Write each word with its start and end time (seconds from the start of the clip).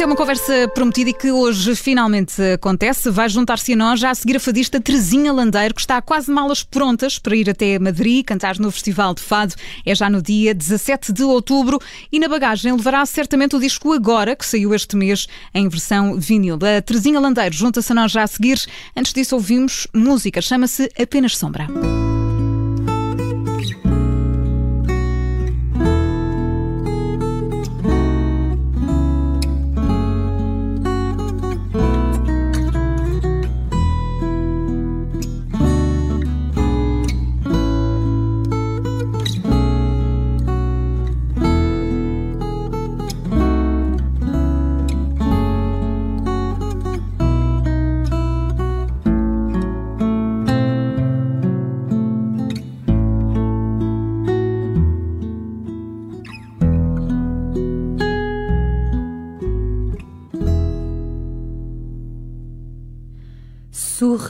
Esta 0.00 0.06
é 0.06 0.12
uma 0.12 0.16
conversa 0.16 0.66
prometida 0.68 1.10
e 1.10 1.12
que 1.12 1.30
hoje 1.30 1.76
finalmente 1.76 2.40
acontece. 2.54 3.10
Vai 3.10 3.28
juntar-se 3.28 3.74
a 3.74 3.76
nós 3.76 4.00
já 4.00 4.08
a 4.08 4.14
seguir 4.14 4.38
a 4.38 4.40
fadista 4.40 4.80
Terezinha 4.80 5.30
Landeiro, 5.30 5.74
que 5.74 5.80
está 5.82 6.00
quase 6.00 6.30
malas 6.30 6.62
prontas 6.62 7.18
para 7.18 7.36
ir 7.36 7.50
até 7.50 7.78
Madrid 7.78 8.24
cantar 8.24 8.58
no 8.58 8.70
Festival 8.70 9.12
de 9.12 9.20
Fado. 9.20 9.54
É 9.84 9.94
já 9.94 10.08
no 10.08 10.22
dia 10.22 10.54
17 10.54 11.12
de 11.12 11.22
outubro 11.22 11.78
e 12.10 12.18
na 12.18 12.28
bagagem 12.28 12.72
levará 12.72 13.04
certamente 13.04 13.54
o 13.54 13.60
disco 13.60 13.92
Agora, 13.92 14.34
que 14.34 14.46
saiu 14.46 14.72
este 14.72 14.96
mês 14.96 15.26
em 15.52 15.68
versão 15.68 16.18
vinil. 16.18 16.58
A 16.78 16.80
Terezinha 16.80 17.20
Landeiro 17.20 17.54
junta-se 17.54 17.92
a 17.92 17.94
nós 17.94 18.10
já 18.10 18.22
a 18.22 18.26
seguir. 18.26 18.58
Antes 18.96 19.12
disso 19.12 19.34
ouvimos 19.34 19.86
música, 19.92 20.40
chama-se 20.40 20.88
Apenas 20.98 21.36
Sombra. 21.36 21.68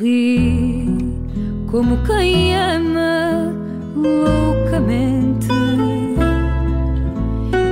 Sorri 0.00 0.96
como 1.70 1.98
quem 2.04 2.56
ama 2.56 3.52
loucamente 3.94 5.48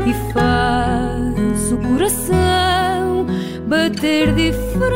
e 0.07 0.33
faz 0.33 1.73
o 1.73 1.79
coração 1.79 3.27
bater 3.67 4.35
diferente. 4.35 4.89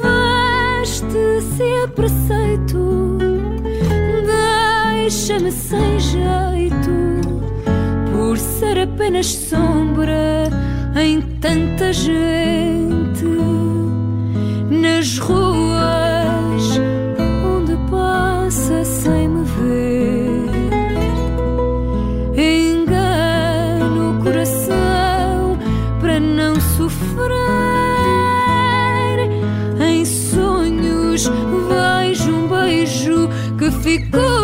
Veste-se 0.00 1.84
a 1.84 1.88
preceito, 1.88 3.18
deixa-me 4.96 5.52
sem 5.52 6.00
jeito 6.00 6.90
por 8.12 8.38
ser 8.38 8.80
apenas 8.80 9.26
sombra 9.26 10.48
em 10.96 11.20
tanta 11.20 11.92
gente 11.92 13.81
nas 14.82 15.16
ruas 15.18 16.80
onde 17.46 17.76
passa 17.88 18.84
sem 18.84 19.28
me 19.28 19.44
ver. 19.44 20.42
Engano 22.36 24.10
o 24.10 24.24
coração 24.24 25.56
para 26.00 26.18
não 26.18 26.56
sofrer. 26.76 27.30
Em 29.80 30.04
sonhos 30.04 31.30
vejo 31.68 32.32
um 32.32 32.48
beijo 32.48 33.28
que 33.56 33.70
ficou 33.70 34.41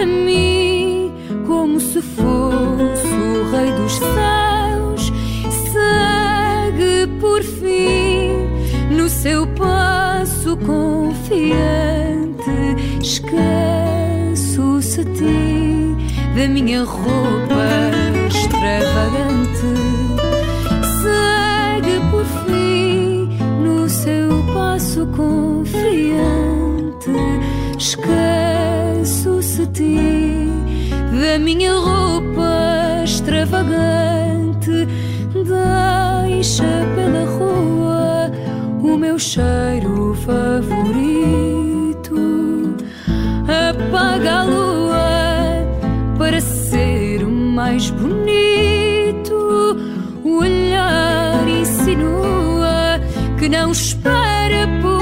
para 0.00 0.06
mim 0.06 1.12
como 1.46 1.78
se 1.78 2.00
fosse 2.00 3.06
o 3.06 3.50
Rei 3.50 3.70
dos 3.72 3.98
Céus. 3.98 5.12
Segue 5.72 7.06
por 7.20 7.42
fim 7.42 8.48
no 8.96 9.10
seu 9.10 9.46
passo 9.48 10.56
confiante. 10.56 11.20
Esqueço-se 13.02 15.04
ti 15.04 15.94
da 16.34 16.48
minha 16.48 16.82
roupa 16.82 17.90
extravagante 18.26 19.50
confiante. 25.06 27.10
Esqueço-se 27.78 27.96
ti 27.96 28.29
da 31.20 31.38
minha 31.38 31.72
roupa 31.74 33.02
extravagante. 33.04 34.86
Deixa 35.32 36.64
pela 36.94 37.24
rua 37.36 38.30
o 38.82 38.96
meu 38.96 39.18
cheiro 39.18 40.14
favorito. 40.26 42.14
Apaga 43.68 44.40
a 44.40 44.42
lua 44.44 45.66
para 46.18 46.40
ser 46.40 47.24
mais 47.26 47.90
bonito. 47.90 49.76
O 50.24 50.38
olhar 50.38 51.46
insinua 51.48 53.00
que 53.38 53.48
não 53.48 53.70
espera 53.72 54.68
por 54.82 54.99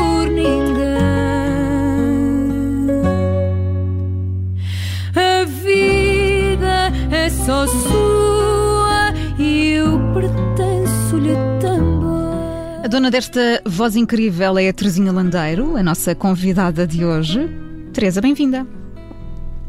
só 7.48 7.66
sua 7.66 9.14
e 9.38 9.70
eu 9.70 9.98
pertenço-lhe 10.12 11.34
também. 11.58 12.84
A 12.84 12.88
dona 12.88 13.10
desta 13.10 13.62
voz 13.64 13.96
incrível 13.96 14.58
é 14.58 14.68
a 14.68 14.72
Terezinha 14.74 15.10
Landeiro, 15.10 15.74
a 15.74 15.82
nossa 15.82 16.14
convidada 16.14 16.86
de 16.86 17.06
hoje. 17.06 17.48
Teresa, 17.94 18.20
bem-vinda. 18.20 18.66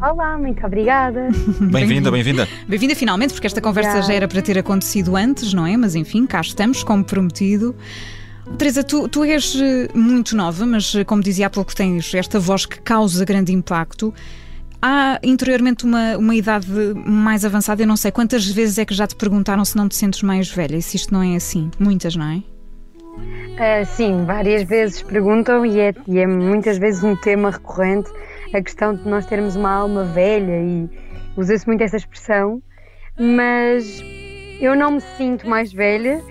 Olá, 0.01 0.37
muito 0.37 0.65
obrigada. 0.65 1.29
Bem-vinda, 1.71 2.11
bem-vinda. 2.11 2.49
Bem-vinda 2.67 2.95
finalmente, 2.95 3.33
porque 3.33 3.47
esta 3.47 3.61
conversa 3.61 3.91
Obrigada. 3.91 4.11
já 4.11 4.13
era 4.13 4.27
para 4.27 4.41
ter 4.41 4.57
acontecido 4.57 5.15
antes, 5.15 5.53
não 5.53 5.65
é? 5.65 5.77
Mas 5.77 5.95
enfim, 5.95 6.25
cá 6.25 6.41
estamos, 6.41 6.83
como 6.83 7.05
prometido. 7.05 7.73
Teresa, 8.57 8.83
tu, 8.83 9.07
tu 9.07 9.23
és 9.23 9.55
eh, 9.55 9.87
muito 9.93 10.35
nova, 10.35 10.65
mas 10.65 10.95
eh, 10.95 11.05
como 11.05 11.23
dizia 11.23 11.47
há 11.47 11.49
pouco, 11.49 11.73
tens 11.73 12.13
esta 12.13 12.41
voz 12.41 12.65
que 12.65 12.81
causa 12.81 13.23
grande 13.23 13.53
impacto. 13.53 14.13
Há 14.81 15.19
interiormente 15.23 15.83
uma, 15.85 16.17
uma 16.17 16.35
idade 16.35 16.67
mais 17.05 17.43
avançada, 17.43 17.81
eu 17.83 17.87
não 17.87 17.97
sei 17.97 18.11
quantas 18.11 18.45
vezes 18.47 18.77
é 18.77 18.85
que 18.85 18.93
já 18.93 19.05
te 19.05 19.15
perguntaram 19.15 19.65
se 19.65 19.75
não 19.75 19.89
te 19.89 19.95
sentes 19.95 20.21
mais 20.23 20.49
velha, 20.49 20.79
se 20.81 20.95
isto 20.95 21.13
não 21.13 21.21
é 21.21 21.35
assim. 21.35 21.69
Muitas, 21.77 22.15
não 22.15 22.25
é? 22.25 22.43
Ah, 23.61 23.83
sim, 23.83 24.23
várias 24.25 24.63
vezes 24.63 25.01
perguntam 25.03 25.65
e 25.65 25.79
é, 25.79 25.93
e 26.07 26.19
é 26.19 26.25
muitas 26.25 26.77
vezes 26.77 27.03
um 27.03 27.13
tema 27.15 27.51
recorrente 27.51 28.09
a 28.53 28.61
questão 28.61 28.95
de 28.95 29.05
nós 29.07 29.25
termos 29.25 29.57
uma 29.57 29.69
alma 29.69 30.05
velha 30.05 30.61
e 30.61 30.89
usa-se 31.35 31.67
muito 31.67 31.83
essa 31.83 31.97
expressão, 31.97 32.61
mas 33.19 34.01
eu 34.61 34.75
não 34.77 34.91
me 34.91 35.01
sinto 35.17 35.47
mais 35.47 35.73
velha, 35.73 36.21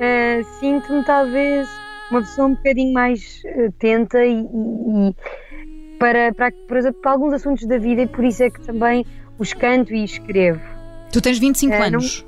Ah, 0.00 0.44
sinto-me 0.60 1.04
talvez 1.04 1.68
uma 2.12 2.20
pessoa 2.20 2.46
um 2.46 2.54
bocadinho 2.54 2.92
mais 2.94 3.42
atenta 3.66 4.24
e, 4.24 4.32
e- 4.32 4.44
e 5.10 5.14
para, 5.98 6.32
para, 6.34 6.78
exemplo, 6.78 7.00
para 7.02 7.12
alguns 7.12 7.32
assuntos 7.34 7.66
da 7.66 7.78
vida 7.78 8.02
e 8.02 8.06
por 8.06 8.24
isso 8.24 8.42
é 8.42 8.50
que 8.50 8.60
também 8.60 9.04
os 9.38 9.52
canto 9.52 9.92
e 9.94 10.04
escrevo. 10.04 10.60
Tu 11.12 11.20
tens 11.20 11.38
25 11.38 11.74
Eh, 11.74 11.78
não- 11.78 11.86
anos. 11.86 12.24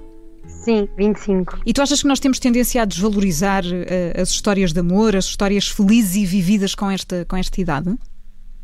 Sim, 0.46 0.88
25. 0.96 1.58
E 1.64 1.72
tu 1.72 1.80
achas 1.80 2.02
que 2.02 2.08
nós 2.08 2.20
temos 2.20 2.38
tendência 2.38 2.82
a 2.82 2.84
desvalorizar 2.84 3.62
eh, 3.64 4.20
as 4.20 4.28
histórias 4.30 4.72
de 4.72 4.80
amor, 4.80 5.16
as 5.16 5.24
histórias 5.26 5.68
felizes 5.68 6.16
e 6.16 6.26
vividas 6.26 6.74
com 6.74 6.90
esta, 6.90 7.24
com 7.24 7.36
esta 7.36 7.60
idade? 7.60 7.94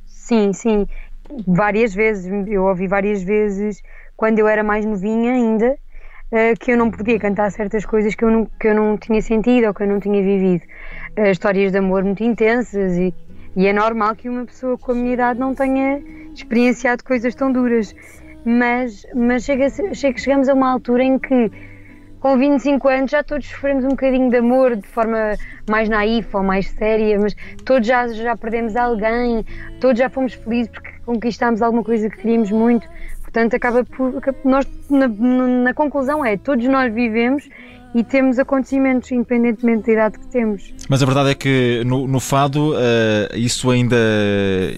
Sim, 0.06 0.52
sim. 0.52 0.86
Várias 1.46 1.94
vezes, 1.94 2.26
eu 2.48 2.64
ouvi 2.64 2.86
várias 2.86 3.22
vezes, 3.22 3.80
quando 4.16 4.38
eu 4.38 4.46
era 4.48 4.62
mais 4.62 4.84
novinha 4.84 5.32
ainda, 5.32 5.76
eh, 6.32 6.54
que 6.56 6.72
eu 6.72 6.76
não 6.76 6.90
podia 6.90 7.18
cantar 7.18 7.50
certas 7.50 7.84
coisas 7.86 8.14
que 8.14 8.24
eu 8.24 8.30
não, 8.30 8.46
que 8.60 8.68
eu 8.68 8.74
não 8.74 8.96
tinha 8.98 9.22
sentido 9.22 9.68
ou 9.68 9.74
que 9.74 9.82
eu 9.82 9.86
não 9.88 9.98
tinha 10.00 10.22
vivido. 10.22 10.64
Eh, 11.16 11.30
histórias 11.30 11.72
de 11.72 11.78
amor 11.78 12.04
muito 12.04 12.22
intensas 12.22 12.96
e 12.96 13.14
E 13.56 13.66
é 13.66 13.72
normal 13.72 14.14
que 14.14 14.28
uma 14.28 14.44
pessoa 14.44 14.76
com 14.76 14.92
a 14.92 14.94
minha 14.94 15.14
idade 15.14 15.40
não 15.40 15.54
tenha 15.54 16.02
experienciado 16.34 17.02
coisas 17.02 17.34
tão 17.34 17.50
duras. 17.50 17.94
Mas, 18.44 19.06
mas 19.14 19.44
chega, 19.44 19.68
chega, 19.94 20.18
chegamos 20.18 20.48
a 20.48 20.54
uma 20.54 20.70
altura 20.70 21.02
em 21.02 21.18
que, 21.18 21.50
com 22.20 22.38
25 22.38 22.86
anos, 22.86 23.10
já 23.10 23.24
todos 23.24 23.46
sofremos 23.46 23.84
um 23.84 23.88
bocadinho 23.88 24.30
de 24.30 24.36
amor 24.36 24.76
de 24.76 24.86
forma 24.86 25.32
mais 25.68 25.88
naif 25.88 26.36
ou 26.36 26.42
mais 26.42 26.68
séria, 26.68 27.18
mas 27.18 27.34
todos 27.64 27.88
já, 27.88 28.06
já 28.08 28.36
perdemos 28.36 28.76
alguém, 28.76 29.44
todos 29.80 29.98
já 29.98 30.10
fomos 30.10 30.34
felizes 30.34 30.70
porque 30.70 30.90
conquistámos 31.06 31.62
alguma 31.62 31.82
coisa 31.82 32.10
que 32.10 32.18
queríamos 32.18 32.50
muito. 32.50 32.86
Portanto, 33.22 33.54
acaba 33.54 33.84
por. 33.84 34.20
Nós, 34.44 34.66
na, 34.90 35.08
na 35.08 35.74
conclusão, 35.74 36.24
é 36.24 36.36
todos 36.36 36.66
nós 36.66 36.92
vivemos 36.92 37.48
e 37.94 38.04
temos 38.04 38.38
acontecimentos 38.38 39.10
independentemente 39.10 39.86
da 39.86 39.92
idade 39.92 40.18
que 40.18 40.26
temos. 40.28 40.74
Mas 40.88 41.02
a 41.02 41.06
verdade 41.06 41.30
é 41.30 41.34
que 41.34 41.82
no, 41.84 42.06
no 42.06 42.20
fado 42.20 42.72
uh, 42.72 42.76
isso 43.34 43.70
ainda 43.70 43.96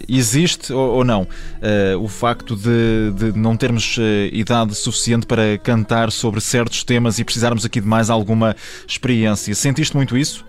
existe 0.08 0.72
ou, 0.72 0.96
ou 0.96 1.04
não? 1.04 1.22
Uh, 1.22 1.98
o 2.00 2.08
facto 2.08 2.54
de, 2.54 3.12
de 3.12 3.38
não 3.38 3.56
termos 3.56 3.98
uh, 3.98 4.02
idade 4.32 4.74
suficiente 4.74 5.26
para 5.26 5.58
cantar 5.58 6.12
sobre 6.12 6.40
certos 6.40 6.84
temas 6.84 7.18
e 7.18 7.24
precisarmos 7.24 7.64
aqui 7.64 7.80
de 7.80 7.86
mais 7.86 8.10
alguma 8.10 8.54
experiência. 8.86 9.54
Sentiste 9.54 9.96
muito 9.96 10.16
isso? 10.16 10.46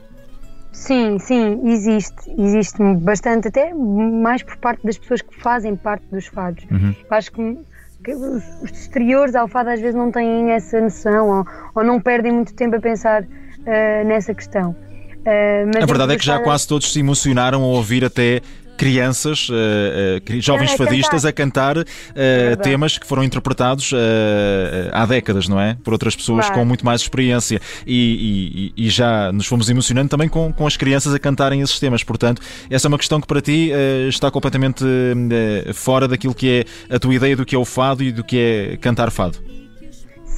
Sim, 0.71 1.19
sim, 1.19 1.59
existe. 1.69 2.31
Existe 2.37 2.81
bastante, 3.01 3.49
até 3.49 3.73
mais 3.73 4.41
por 4.43 4.55
parte 4.57 4.83
das 4.85 4.97
pessoas 4.97 5.21
que 5.21 5.35
fazem 5.41 5.75
parte 5.75 6.05
dos 6.11 6.27
fados. 6.27 6.63
Uhum. 6.71 6.95
Acho 7.09 7.31
que 7.31 7.57
os, 8.13 8.43
os 8.61 8.71
exteriores 8.71 9.35
ao 9.35 9.47
fado 9.47 9.69
às 9.69 9.79
vezes 9.79 9.95
não 9.95 10.11
têm 10.11 10.51
essa 10.51 10.79
noção 10.79 11.29
ou, 11.29 11.45
ou 11.75 11.83
não 11.83 11.99
perdem 11.99 12.31
muito 12.31 12.53
tempo 12.53 12.75
a 12.75 12.79
pensar 12.79 13.23
uh, 13.23 14.07
nessa 14.07 14.33
questão. 14.33 14.71
Uh, 15.19 15.83
a 15.83 15.85
verdade 15.85 16.13
é 16.13 16.17
que 16.17 16.25
já 16.25 16.39
quase 16.39 16.67
todos 16.67 16.91
se 16.91 16.99
emocionaram 16.99 17.61
ao 17.61 17.69
ouvir 17.69 18.05
até 18.05 18.41
crianças, 18.79 19.49
uh, 19.49 19.53
uh, 19.53 20.41
jovens 20.41 20.71
fadistas 20.71 21.25
a 21.25 21.33
cantar 21.33 21.77
uh, 21.77 21.83
é 22.15 22.55
temas 22.55 22.97
que 22.97 23.05
foram 23.05 23.25
interpretados 23.25 23.91
há 24.93 25.05
décadas, 25.05 25.49
não 25.49 25.59
é? 25.59 25.75
Por 25.83 25.91
outras 25.91 26.15
pessoas 26.15 26.45
claro. 26.45 26.61
com 26.61 26.65
muito 26.65 26.85
mais 26.85 27.01
experiência. 27.01 27.59
E, 27.85 28.71
e, 28.77 28.85
e, 28.85 28.89
já 28.89 29.33
nos 29.33 29.47
fomos 29.47 29.69
emocionando 29.69 30.07
também 30.07 30.29
com, 30.29 30.53
com 30.53 30.65
as 30.65 30.77
crianças 30.77 31.13
a 31.13 31.19
cantarem 31.19 31.59
esses 31.59 31.77
temas. 31.77 32.05
Portanto, 32.05 32.41
essa 32.69 32.87
é 32.87 32.89
uma 32.89 32.97
questão 32.97 33.19
que 33.19 33.27
para 33.27 33.41
ti 33.41 33.69
está 34.07 34.31
completamente 34.31 34.85
fora 35.73 36.07
daquilo 36.07 36.33
que 36.33 36.65
é 36.89 36.95
a 36.95 36.97
tua 36.97 37.13
ideia 37.13 37.35
do 37.35 37.45
que 37.45 37.55
é 37.55 37.59
o 37.59 37.65
fado 37.65 38.01
e 38.01 38.13
do 38.13 38.23
que 38.23 38.37
é 38.37 38.77
cantar 38.77 39.11
fado. 39.11 39.58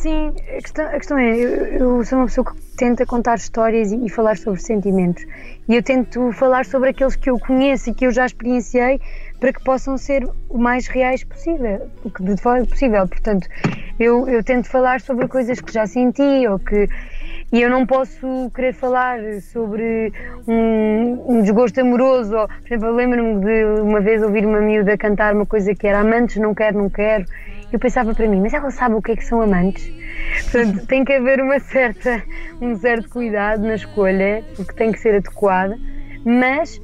Sim, 0.01 0.33
a 0.50 0.62
questão, 0.62 0.86
a 0.88 0.94
questão 0.94 1.18
é, 1.19 1.38
eu, 1.38 1.50
eu, 1.68 2.03
sou 2.03 2.18
uma 2.18 2.25
pessoa 2.25 2.44
que 2.44 2.59
tenta 2.75 3.06
contar 3.06 3.36
histórias 3.36 3.92
e, 3.92 4.03
e, 4.03 4.09
falar 4.09 4.36
sobre 4.36 4.59
sentimentos. 4.59 5.24
E 5.69 5.75
eu 5.75 5.83
tento 5.83 6.31
falar 6.31 6.65
sobre 6.65 6.89
aqueles 6.89 7.15
que 7.15 7.30
eu 7.30 7.38
conheço 7.38 7.92
e 7.92 7.94
que 7.94 8.07
eu 8.07 8.12
já 8.12 8.25
experienciei 8.25 9.00
para 9.39 9.53
que 9.53 9.63
possam 9.63 10.00
ser 10.00 10.27
o 10.50 10.57
mais 10.57 10.88
reais 10.88 11.24
possível, 11.24 11.88
o 12.03 12.09
que 12.09 12.24
de 12.24 12.36
fora 12.42 12.65
possível. 12.65 13.07
Portanto, 13.07 13.48
eu, 14.00 14.27
eu 14.27 14.44
tento 14.44 14.68
falar 14.69 15.01
sobre 15.01 15.27
coisas 15.27 15.62
que 15.62 15.71
já 15.71 15.86
senti 15.86 16.48
ou 16.48 16.57
que. 16.57 16.89
E 17.53 17.62
eu 17.62 17.69
não 17.69 17.86
posso 17.86 18.50
querer 18.56 18.74
falar 18.74 19.19
sobre 19.42 20.12
um, 20.48 21.25
um 21.27 21.42
desgosto 21.44 21.80
amoroso. 21.80 22.36
Ou, 22.36 22.48
por 22.48 22.65
exemplo, 22.65 22.92
lembro-me 22.92 23.39
de 23.39 23.81
uma 23.81 24.00
vez 24.00 24.24
ouvir 24.24 24.48
uma 24.48 24.62
miúda 24.62 24.98
cantar 24.98 25.36
uma 25.36 25.45
coisa 25.45 25.75
que 25.75 25.86
era 25.86 26.00
amantes, 26.00 26.38
não 26.38 26.56
quero, 26.56 26.80
não 26.80 26.89
quero 26.89 27.25
eu 27.71 27.79
pensava 27.79 28.13
para 28.13 28.27
mim, 28.27 28.41
mas 28.41 28.53
ela 28.53 28.69
sabe 28.71 28.95
o 28.95 29.01
que 29.01 29.12
é 29.12 29.15
que 29.15 29.25
são 29.25 29.41
amantes? 29.41 29.91
Portanto, 30.51 30.85
tem 30.88 31.03
que 31.03 31.13
haver 31.13 31.41
uma 31.41 31.59
certa, 31.59 32.23
um 32.59 32.75
certo 32.75 33.09
cuidado 33.09 33.63
na 33.63 33.75
escolha, 33.75 34.44
porque 34.56 34.73
tem 34.73 34.91
que 34.91 35.00
ser 35.00 35.15
adequada, 35.15 35.77
mas 36.25 36.81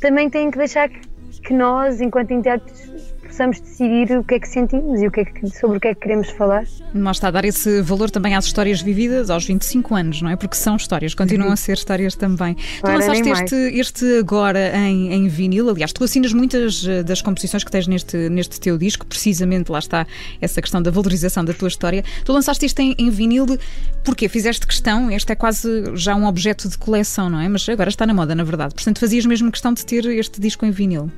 também 0.00 0.30
tem 0.30 0.50
que 0.50 0.58
deixar 0.58 0.88
que, 0.88 1.00
que 1.42 1.52
nós, 1.52 2.00
enquanto 2.00 2.32
intérpretes, 2.32 3.07
possamos 3.28 3.60
decidir 3.60 4.16
o 4.18 4.24
que 4.24 4.34
é 4.34 4.40
que 4.40 4.48
sentimos 4.48 5.00
e 5.00 5.06
o 5.06 5.10
que 5.10 5.20
é 5.20 5.24
que, 5.24 5.48
sobre 5.50 5.76
o 5.76 5.80
que 5.80 5.88
é 5.88 5.94
que 5.94 6.00
queremos 6.00 6.30
falar. 6.30 6.64
Nós 6.92 7.16
está 7.16 7.28
a 7.28 7.30
dar 7.30 7.44
esse 7.44 7.80
valor 7.82 8.10
também 8.10 8.34
às 8.34 8.46
histórias 8.46 8.80
vividas 8.80 9.30
aos 9.30 9.44
25 9.44 9.94
anos, 9.94 10.22
não 10.22 10.30
é? 10.30 10.36
Porque 10.36 10.56
são 10.56 10.76
histórias, 10.76 11.14
continuam 11.14 11.52
a 11.52 11.56
ser 11.56 11.74
histórias 11.74 12.14
também. 12.14 12.54
tu 12.54 12.86
lançaste 12.86 13.28
este, 13.28 13.54
este 13.54 14.18
agora 14.18 14.76
em, 14.76 15.12
em 15.12 15.28
vinil, 15.28 15.68
aliás, 15.68 15.92
tu 15.92 16.02
assinas 16.02 16.32
muitas 16.32 16.86
eh, 16.86 17.02
das 17.02 17.22
composições 17.22 17.62
que 17.62 17.70
tens 17.70 17.86
neste, 17.86 18.16
neste 18.28 18.58
teu 18.58 18.78
disco, 18.78 19.06
precisamente 19.06 19.70
lá 19.70 19.78
está 19.78 20.06
essa 20.40 20.60
questão 20.60 20.82
da 20.82 20.90
valorização 20.90 21.44
da 21.44 21.52
tua 21.52 21.68
história. 21.68 22.02
Tu 22.24 22.32
lançaste 22.32 22.64
isto 22.64 22.80
em, 22.80 22.94
em 22.98 23.10
vinil, 23.10 23.46
porquê? 24.02 24.28
Fizeste 24.28 24.66
questão, 24.66 25.10
este 25.10 25.32
é 25.32 25.34
quase 25.34 25.94
já 25.94 26.14
um 26.14 26.26
objeto 26.26 26.68
de 26.68 26.78
coleção, 26.78 27.28
não 27.28 27.40
é? 27.40 27.48
Mas 27.48 27.68
agora 27.68 27.90
está 27.90 28.06
na 28.06 28.14
moda, 28.14 28.34
na 28.34 28.44
verdade. 28.44 28.74
Portanto, 28.74 28.98
fazias 28.98 29.26
mesmo 29.26 29.50
questão 29.52 29.72
de 29.72 29.84
ter 29.84 30.04
este 30.06 30.40
disco 30.40 30.64
em 30.64 30.70
vinil. 30.70 31.10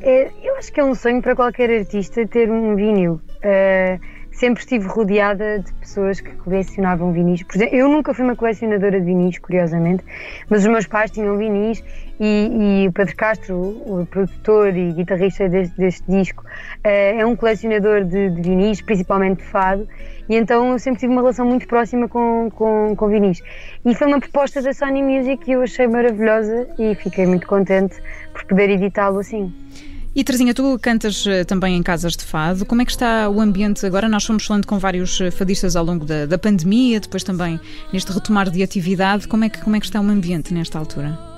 É, 0.00 0.30
eu 0.42 0.56
acho 0.56 0.72
que 0.72 0.80
é 0.80 0.84
um 0.84 0.94
sonho 0.94 1.22
para 1.22 1.34
qualquer 1.34 1.70
artista 1.70 2.26
ter 2.26 2.50
um 2.50 2.74
vinil. 2.76 3.20
Uh, 3.36 4.00
sempre 4.36 4.60
estive 4.60 4.86
rodeada 4.86 5.60
de 5.60 5.72
pessoas 5.74 6.20
que 6.20 6.30
colecionavam 6.36 7.12
vinis. 7.12 7.42
Por 7.42 7.56
exemplo, 7.56 7.74
eu 7.74 7.88
nunca 7.88 8.12
fui 8.12 8.24
uma 8.24 8.36
colecionadora 8.36 9.00
de 9.00 9.06
vinis, 9.06 9.38
curiosamente, 9.38 10.04
mas 10.48 10.60
os 10.60 10.68
meus 10.68 10.86
pais 10.86 11.10
tinham 11.10 11.36
vinis 11.38 11.82
e, 12.20 12.82
e 12.84 12.88
o 12.88 12.92
Pedro 12.92 13.16
Castro, 13.16 13.56
o 13.56 14.06
produtor 14.06 14.76
e 14.76 14.92
guitarrista 14.92 15.48
deste, 15.48 15.76
deste 15.76 16.04
disco, 16.08 16.42
uh, 16.42 16.88
é 16.88 17.24
um 17.26 17.36
colecionador 17.36 18.04
de, 18.04 18.30
de, 18.30 18.42
vinis, 18.42 18.80
principalmente 18.80 19.38
de 19.38 19.44
fado, 19.44 19.86
e 20.28 20.36
então 20.36 20.72
eu 20.72 20.78
sempre 20.78 21.00
tive 21.00 21.12
uma 21.12 21.20
relação 21.20 21.46
muito 21.46 21.66
próxima 21.66 22.08
com, 22.08 22.50
com, 22.54 22.94
com 22.96 23.08
vinis. 23.08 23.42
E 23.84 23.94
foi 23.94 24.06
uma 24.06 24.20
proposta 24.20 24.60
da 24.62 24.72
Sony 24.72 25.02
Music 25.02 25.44
que 25.44 25.52
eu 25.52 25.62
achei 25.62 25.86
maravilhosa 25.86 26.68
e 26.78 26.94
fiquei 26.94 27.26
muito 27.26 27.46
contente 27.46 27.96
por 28.32 28.44
poder 28.44 28.70
editá-lo 28.70 29.18
assim. 29.18 29.52
E 30.16 30.24
Terezinha, 30.24 30.54
tu 30.54 30.78
cantas 30.80 31.26
eh, 31.26 31.44
também 31.44 31.76
em 31.76 31.82
casas 31.82 32.16
de 32.16 32.24
fado. 32.24 32.64
Como 32.64 32.80
é 32.80 32.86
que 32.86 32.90
está 32.90 33.28
o 33.28 33.38
ambiente 33.38 33.84
agora? 33.84 34.08
Nós 34.08 34.24
fomos 34.24 34.46
falando 34.46 34.66
com 34.66 34.78
vários 34.78 35.20
eh, 35.20 35.30
fadistas 35.30 35.76
ao 35.76 35.84
longo 35.84 36.06
da, 36.06 36.24
da 36.24 36.38
pandemia, 36.38 36.98
depois 36.98 37.22
também 37.22 37.60
neste 37.92 38.10
retomar 38.10 38.48
de 38.48 38.62
atividade. 38.62 39.28
Como 39.28 39.44
é, 39.44 39.50
que, 39.50 39.60
como 39.60 39.76
é 39.76 39.78
que 39.78 39.84
está 39.84 40.00
o 40.00 40.04
ambiente 40.04 40.54
nesta 40.54 40.78
altura? 40.78 41.35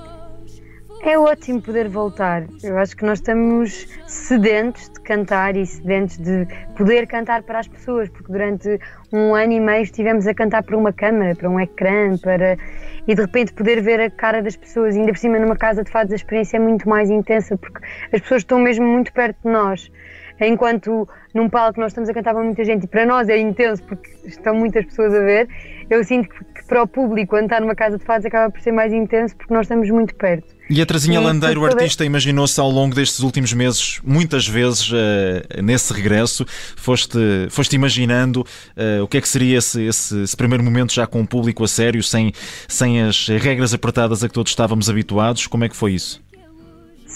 É 1.01 1.17
ótimo 1.17 1.61
poder 1.61 1.87
voltar. 1.87 2.43
Eu 2.61 2.77
acho 2.77 2.95
que 2.95 3.05
nós 3.05 3.19
estamos 3.19 3.87
sedentos 4.05 4.89
de 4.89 4.99
cantar 4.99 5.55
e 5.55 5.65
sedentos 5.65 6.17
de 6.17 6.45
poder 6.75 7.07
cantar 7.07 7.41
para 7.43 7.59
as 7.59 7.67
pessoas, 7.69 8.09
porque 8.09 8.29
durante 8.29 8.77
um 9.11 9.33
ano 9.33 9.53
e 9.53 9.59
meio 9.61 9.83
estivemos 9.83 10.27
a 10.27 10.33
cantar 10.33 10.61
para 10.61 10.75
uma 10.75 10.91
câmara, 10.91 11.33
para 11.35 11.49
um 11.49 11.57
ecrã, 11.57 12.17
para 12.17 12.57
e 13.07 13.15
de 13.15 13.21
repente 13.21 13.53
poder 13.53 13.81
ver 13.81 14.01
a 14.01 14.09
cara 14.09 14.41
das 14.41 14.57
pessoas, 14.57 14.95
ainda 14.95 15.13
por 15.13 15.17
cima 15.17 15.39
numa 15.39 15.55
casa 15.55 15.83
de 15.83 15.89
fados 15.89 16.11
a 16.11 16.15
experiência 16.15 16.57
é 16.57 16.59
muito 16.59 16.87
mais 16.87 17.09
intensa, 17.09 17.57
porque 17.57 17.79
as 18.11 18.19
pessoas 18.19 18.41
estão 18.41 18.59
mesmo 18.59 18.85
muito 18.85 19.13
perto 19.13 19.37
de 19.43 19.51
nós. 19.51 19.89
Enquanto 20.41 21.07
num 21.33 21.49
palco 21.49 21.79
nós 21.79 21.91
estamos 21.91 22.09
a 22.09 22.13
cantar 22.13 22.33
para 22.33 22.43
muita 22.43 22.63
gente 22.63 22.85
e 22.85 22.87
para 22.87 23.05
nós 23.05 23.29
é 23.29 23.37
intenso 23.37 23.83
porque 23.83 24.09
estão 24.25 24.55
muitas 24.55 24.85
pessoas 24.85 25.13
a 25.13 25.19
ver, 25.19 25.47
eu 25.89 26.03
sinto 26.03 26.29
que 26.29 26.59
para 26.69 26.83
o 26.83 26.87
público, 26.87 27.31
quando 27.31 27.45
está 27.45 27.59
numa 27.59 27.75
casa 27.75 27.97
de 27.97 28.05
fados, 28.05 28.25
acaba 28.25 28.51
por 28.51 28.61
ser 28.61 28.71
mais 28.71 28.93
intenso 28.93 29.35
porque 29.35 29.53
nós 29.53 29.65
estamos 29.65 29.89
muito 29.89 30.13
perto. 30.15 30.47
E 30.69 30.79
a 30.79 30.85
Trazinha 30.85 31.19
Landeiro, 31.19 31.65
artista, 31.65 32.05
imaginou-se 32.05 32.59
ao 32.59 32.69
longo 32.69 32.93
destes 32.93 33.21
últimos 33.21 33.51
meses, 33.53 33.99
muitas 34.03 34.47
vezes, 34.47 34.91
uh, 34.91 35.63
nesse 35.63 35.91
regresso, 35.91 36.45
foste, 36.77 37.17
foste 37.49 37.75
imaginando 37.75 38.41
uh, 38.41 39.03
o 39.03 39.07
que 39.07 39.17
é 39.17 39.21
que 39.21 39.27
seria 39.27 39.57
esse, 39.57 39.81
esse, 39.81 40.21
esse, 40.21 40.37
primeiro 40.37 40.63
momento 40.63 40.93
já 40.93 41.07
com 41.07 41.21
o 41.21 41.27
público 41.27 41.63
a 41.63 41.67
sério, 41.67 42.03
sem, 42.03 42.31
sem 42.67 43.01
as 43.01 43.27
regras 43.27 43.73
apertadas 43.73 44.23
a 44.23 44.27
que 44.27 44.33
todos 44.33 44.51
estávamos 44.51 44.91
habituados. 44.91 45.47
Como 45.47 45.63
é 45.63 45.69
que 45.69 45.75
foi 45.75 45.93
isso? 45.93 46.21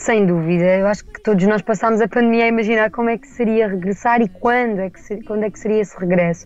Sem 0.04 0.26
dúvida, 0.26 0.66
eu 0.66 0.88
acho 0.88 1.06
que 1.06 1.22
todos 1.22 1.48
nós 1.48 1.62
passámos 1.62 2.02
a 2.02 2.10
pandemia 2.10 2.44
a 2.44 2.48
imaginar 2.50 2.92
como 2.92 3.10
é 3.10 3.18
que 3.18 3.26
seria 3.26 3.70
regressar 3.70 4.22
e 4.22 4.28
quando 4.28 4.80
é 4.80 4.90
que 4.90 5.00
seria, 5.00 5.24
quando 5.24 5.44
é 5.44 5.50
que 5.50 5.58
seria 5.58 5.80
esse 5.80 5.98
regresso, 5.98 6.46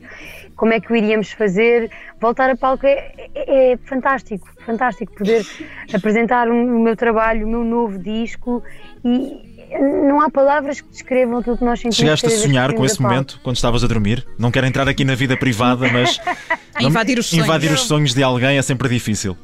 como 0.56 0.74
é 0.74 0.80
que 0.80 0.94
o 0.94 0.96
iríamos 0.96 1.32
fazer. 1.32 1.90
Voltar 2.22 2.52
a 2.52 2.56
palco 2.56 2.86
é, 2.86 3.12
é, 3.34 3.72
é 3.74 3.78
fantástico, 3.78 4.48
fantástico 4.64 5.12
poder 5.16 5.44
apresentar 5.92 6.48
um, 6.50 6.76
o 6.76 6.80
meu 6.80 6.96
trabalho, 6.96 7.48
o 7.48 7.50
meu 7.50 7.64
novo 7.64 7.98
disco 7.98 8.62
e 9.04 9.68
não 10.06 10.22
há 10.22 10.30
palavras 10.30 10.80
que 10.80 10.90
descrevam 10.90 11.42
tudo 11.42 11.58
que 11.58 11.66
nós 11.66 11.80
sentimos. 11.80 11.96
Chegaste 11.96 12.28
a 12.28 12.30
sonhar 12.30 12.74
com 12.76 12.86
esse 12.86 13.02
momento 13.02 13.40
quando 13.42 13.56
estavas 13.56 13.84
a 13.84 13.88
dormir? 13.88 14.24
Não 14.38 14.52
quero 14.52 14.68
entrar 14.68 14.88
aqui 14.88 15.04
na 15.04 15.16
vida 15.16 15.36
privada, 15.36 15.92
mas 15.92 16.22
invadir 16.80 17.18
os 17.18 17.26
sonhos. 17.26 17.44
Invadir 17.44 17.72
os 17.72 17.82
sonhos 17.82 18.14
de 18.14 18.22
alguém 18.22 18.60
é 18.60 18.62
sempre 18.62 18.88
difícil 18.88 19.36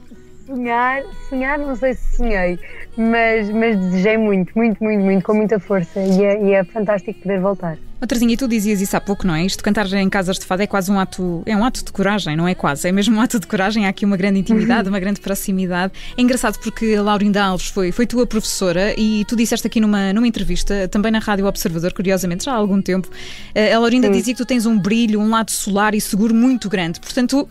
sonhar, 0.45 1.03
sonhar 1.29 1.57
não 1.57 1.75
sei 1.75 1.93
se 1.93 2.17
sonhei, 2.17 2.59
mas, 2.97 3.49
mas 3.49 3.77
desejei 3.77 4.17
muito, 4.17 4.51
muito, 4.55 4.83
muito, 4.83 5.03
muito, 5.03 5.23
com 5.23 5.33
muita 5.33 5.59
força 5.59 5.99
e 5.99 6.23
é, 6.23 6.43
e 6.43 6.53
é 6.53 6.63
fantástico 6.63 7.19
poder 7.21 7.39
voltar. 7.39 7.77
Outrazinha, 8.03 8.33
e 8.33 8.37
tu 8.37 8.49
dizias 8.49 8.81
isso 8.81 8.97
há 8.97 8.99
pouco, 8.99 9.25
não 9.25 9.33
é? 9.33 9.45
Isto 9.45 9.63
cantar 9.63 9.91
em 9.93 10.09
casas 10.09 10.37
de 10.37 10.45
fado 10.45 10.61
é 10.61 10.67
quase 10.67 10.91
um 10.91 10.99
ato, 10.99 11.41
é 11.45 11.55
um 11.55 11.63
ato 11.63 11.85
de 11.85 11.91
coragem, 11.93 12.35
não 12.35 12.45
é 12.45 12.53
quase, 12.53 12.85
é 12.85 12.91
mesmo 12.91 13.15
um 13.15 13.21
ato 13.21 13.39
de 13.39 13.47
coragem, 13.47 13.85
há 13.85 13.89
aqui 13.89 14.03
uma 14.03 14.17
grande 14.17 14.39
intimidade, 14.39 14.89
uma 14.89 14.99
grande 14.99 15.21
proximidade. 15.21 15.93
É 16.17 16.21
engraçado 16.21 16.59
porque 16.59 16.95
a 16.97 17.01
Laurinda 17.01 17.41
Alves 17.41 17.67
foi, 17.67 17.93
foi 17.93 18.05
tua 18.05 18.27
professora 18.27 18.93
e 18.99 19.23
tu 19.25 19.37
disseste 19.37 19.65
aqui 19.67 19.79
numa, 19.79 20.11
numa 20.11 20.27
entrevista, 20.27 20.85
também 20.89 21.13
na 21.13 21.19
Rádio 21.19 21.45
Observador, 21.45 21.93
curiosamente, 21.93 22.43
já 22.43 22.51
há 22.51 22.55
algum 22.55 22.81
tempo, 22.81 23.09
eh, 23.55 23.71
a 23.71 23.79
Laurinda 23.79 24.07
Sim. 24.07 24.13
dizia 24.13 24.33
que 24.33 24.37
tu 24.37 24.45
tens 24.45 24.65
um 24.65 24.77
brilho, 24.77 25.21
um 25.21 25.29
lado 25.29 25.51
solar 25.51 25.95
e 25.95 26.01
seguro 26.01 26.35
muito 26.35 26.67
grande, 26.67 26.99
portanto 26.99 27.47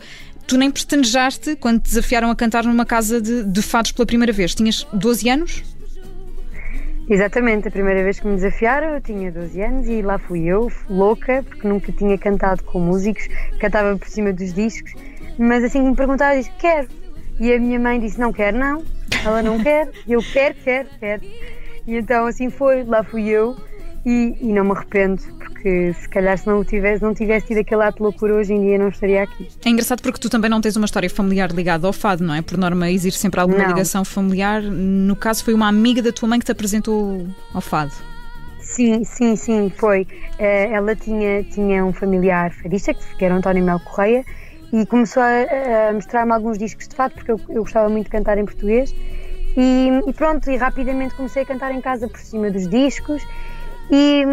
tu 0.47 0.57
nem 0.57 0.69
pestanejaste 0.71 1.55
quando 1.55 1.79
te 1.81 1.89
desafiaram 1.89 2.29
a 2.29 2.35
cantar 2.35 2.63
numa 2.63 2.85
casa 2.85 3.21
de, 3.21 3.43
de 3.43 3.61
fados 3.61 3.91
pela 3.91 4.05
primeira 4.05 4.33
vez. 4.33 4.53
Tinhas 4.55 4.85
12 4.93 5.29
anos? 5.29 5.63
Exatamente, 7.09 7.67
a 7.67 7.71
primeira 7.71 8.01
vez 8.01 8.19
que 8.19 8.27
me 8.27 8.35
desafiaram 8.35 8.95
eu 8.95 9.01
tinha 9.01 9.29
12 9.29 9.61
anos 9.61 9.87
e 9.87 10.01
lá 10.01 10.17
fui 10.17 10.45
eu, 10.45 10.71
louca, 10.89 11.43
porque 11.43 11.67
nunca 11.67 11.91
tinha 11.91 12.17
cantado 12.17 12.63
com 12.63 12.79
músicos, 12.79 13.27
cantava 13.59 13.97
por 13.97 14.07
cima 14.07 14.31
dos 14.31 14.53
discos, 14.53 14.93
mas 15.37 15.65
assim 15.65 15.83
que 15.83 15.89
me 15.89 15.95
perguntaram, 15.95 16.35
eu 16.35 16.43
disse: 16.43 16.53
Quero. 16.57 16.87
E 17.39 17.51
a 17.51 17.59
minha 17.59 17.79
mãe 17.79 17.99
disse: 17.99 18.17
Não 18.19 18.31
quero, 18.31 18.57
não, 18.57 18.85
ela 19.25 19.41
não 19.41 19.61
quer, 19.61 19.89
eu 20.07 20.21
quero, 20.21 20.55
quero, 20.63 20.87
quero. 20.97 21.21
E 21.85 21.95
então 21.95 22.25
assim 22.25 22.49
foi, 22.49 22.83
lá 22.85 23.03
fui 23.03 23.27
eu 23.27 23.57
e, 24.05 24.35
e, 24.41 24.53
não 24.53 24.65
me 24.65 24.71
arrependo, 24.71 25.21
porque 25.37 25.93
se 25.93 26.09
calhar 26.09 26.37
se 26.37 26.45
não 26.45 26.63
tivesse, 26.63 27.01
não 27.01 27.13
tivesse 27.13 27.47
tido 27.47 27.59
aquele 27.59 27.83
ato 27.83 27.97
de 27.97 28.03
loucura 28.03 28.35
hoje 28.35 28.53
em 28.53 28.61
dia 28.61 28.77
não 28.77 28.89
estaria 28.89 29.23
aqui. 29.23 29.47
É 29.65 29.69
engraçado 29.69 30.01
porque 30.01 30.19
tu 30.19 30.29
também 30.29 30.49
não 30.49 30.59
tens 30.59 30.75
uma 30.75 30.85
história 30.85 31.09
familiar 31.09 31.51
ligada 31.51 31.87
ao 31.87 31.93
fado, 31.93 32.23
não 32.23 32.33
é? 32.33 32.41
Por 32.41 32.57
norma 32.57 32.91
existe 32.91 33.19
sempre 33.19 33.39
alguma 33.39 33.59
não. 33.59 33.67
ligação 33.67 34.03
familiar. 34.03 34.61
No 34.61 35.15
caso 35.15 35.43
foi 35.43 35.53
uma 35.53 35.67
amiga 35.67 36.01
da 36.01 36.11
tua 36.11 36.27
mãe 36.27 36.39
que 36.39 36.45
te 36.45 36.51
apresentou 36.51 37.25
ao 37.53 37.61
fado. 37.61 37.93
Sim, 38.59 39.03
sim, 39.03 39.35
sim, 39.35 39.71
foi. 39.75 40.07
Eh, 40.39 40.71
ela 40.71 40.95
tinha, 40.95 41.43
tinha 41.43 41.85
um 41.85 41.93
familiar 41.93 42.51
fadista, 42.51 42.93
que 42.93 43.23
era 43.23 43.35
António 43.35 43.63
Mel 43.63 43.79
Correia, 43.79 44.25
e 44.71 44.85
começou 44.85 45.21
a, 45.21 45.89
a 45.89 45.93
mostrar-me 45.93 46.31
alguns 46.31 46.57
discos 46.57 46.87
de 46.87 46.95
fado, 46.95 47.13
porque 47.13 47.31
eu, 47.31 47.39
eu 47.49 47.61
gostava 47.61 47.87
muito 47.89 48.05
de 48.05 48.11
cantar 48.11 48.37
em 48.37 48.45
português. 48.45 48.93
E, 49.55 49.89
e, 50.07 50.13
pronto, 50.13 50.49
e 50.49 50.57
rapidamente 50.57 51.13
comecei 51.13 51.43
a 51.43 51.45
cantar 51.45 51.71
em 51.71 51.79
casa 51.79 52.07
por 52.07 52.19
cima 52.19 52.49
dos 52.49 52.67
discos 52.67 53.23
e, 53.93 54.25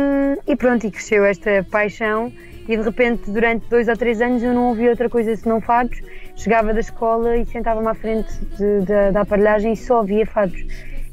e, 0.46 0.56
pronto, 0.56 0.86
e 0.86 0.90
cresceu 0.90 1.22
esta 1.22 1.66
paixão 1.70 2.32
e 2.66 2.76
de 2.76 2.82
repente 2.82 3.30
durante 3.30 3.68
dois 3.68 3.88
ou 3.88 3.96
três 3.96 4.22
anos 4.22 4.42
eu 4.42 4.54
não 4.54 4.68
ouvia 4.68 4.88
outra 4.88 5.10
coisa 5.10 5.36
senão 5.36 5.60
fados. 5.60 6.00
Chegava 6.34 6.72
da 6.72 6.80
escola 6.80 7.36
e 7.36 7.44
sentava-me 7.44 7.88
à 7.88 7.94
frente 7.94 8.32
de, 8.56 8.80
de, 8.80 9.12
da 9.12 9.20
aparelhagem 9.20 9.74
e 9.74 9.76
só 9.76 9.98
ouvia 9.98 10.24
fados. 10.24 10.58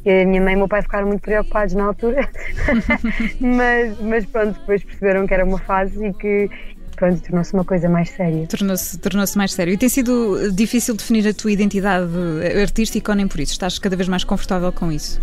E 0.05 0.21
a 0.21 0.25
minha 0.25 0.41
mãe 0.41 0.53
e 0.53 0.55
o 0.55 0.59
meu 0.59 0.67
pai 0.69 0.81
ficaram 0.81 1.07
muito 1.07 1.19
preocupados 1.19 1.73
na 1.73 1.83
altura, 1.83 2.29
mas, 3.41 3.99
mas 3.99 4.25
pronto, 4.25 4.57
depois 4.57 4.81
perceberam 4.81 5.27
que 5.27 5.33
era 5.33 5.43
uma 5.43 5.57
fase 5.57 6.05
e 6.05 6.13
que, 6.13 6.49
pronto, 6.95 7.21
tornou-se 7.21 7.53
uma 7.53 7.65
coisa 7.65 7.89
mais 7.89 8.11
séria. 8.11 8.47
Tornou-se 8.47 8.97
tornou 8.99 9.25
mais 9.35 9.51
sério. 9.51 9.73
E 9.73 9.77
tem 9.77 9.89
sido 9.89 10.53
difícil 10.53 10.95
definir 10.95 11.27
a 11.27 11.33
tua 11.33 11.51
identidade 11.51 12.07
artística 12.61 13.11
ou 13.11 13.17
nem 13.17 13.27
por 13.27 13.41
isso? 13.41 13.51
Estás 13.51 13.77
cada 13.77 13.97
vez 13.97 14.07
mais 14.07 14.23
confortável 14.23 14.71
com 14.71 14.89
isso? 14.89 15.21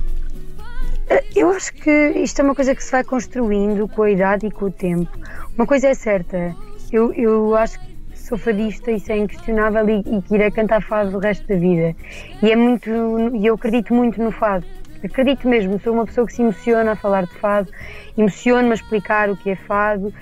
Eu 1.34 1.50
acho 1.50 1.72
que 1.74 1.90
isto 2.16 2.40
é 2.40 2.44
uma 2.44 2.54
coisa 2.54 2.74
que 2.74 2.82
se 2.82 2.92
vai 2.92 3.04
construindo 3.04 3.88
com 3.88 4.02
a 4.02 4.10
idade 4.10 4.46
e 4.46 4.50
com 4.50 4.66
o 4.66 4.70
tempo. 4.70 5.10
Uma 5.56 5.66
coisa 5.66 5.88
é 5.88 5.94
certa, 5.94 6.54
eu, 6.92 7.12
eu 7.12 7.54
acho 7.56 7.78
que 7.78 7.94
sou 8.14 8.38
fadista, 8.38 8.90
isso 8.90 9.12
é 9.12 9.18
inquestionável 9.18 9.86
e, 9.88 10.00
e 10.00 10.22
que 10.22 10.34
irei 10.34 10.50
cantar 10.50 10.82
fado 10.82 11.16
o 11.16 11.20
resto 11.20 11.46
da 11.46 11.56
vida. 11.56 11.94
E 12.42 12.50
é 12.50 12.56
muito, 12.56 12.88
eu 12.88 13.54
acredito 13.54 13.92
muito 13.92 14.22
no 14.22 14.30
fado. 14.30 14.64
Acredito 15.02 15.46
mesmo, 15.46 15.78
sou 15.80 15.92
uma 15.92 16.06
pessoa 16.06 16.26
que 16.26 16.32
se 16.32 16.40
emociona 16.40 16.92
a 16.92 16.96
falar 16.96 17.26
de 17.26 17.34
fado, 17.34 17.70
emociono-me 18.16 18.70
a 18.70 18.74
explicar 18.74 19.28
o 19.28 19.36
que 19.36 19.50
é 19.50 19.56
fado, 19.56 20.14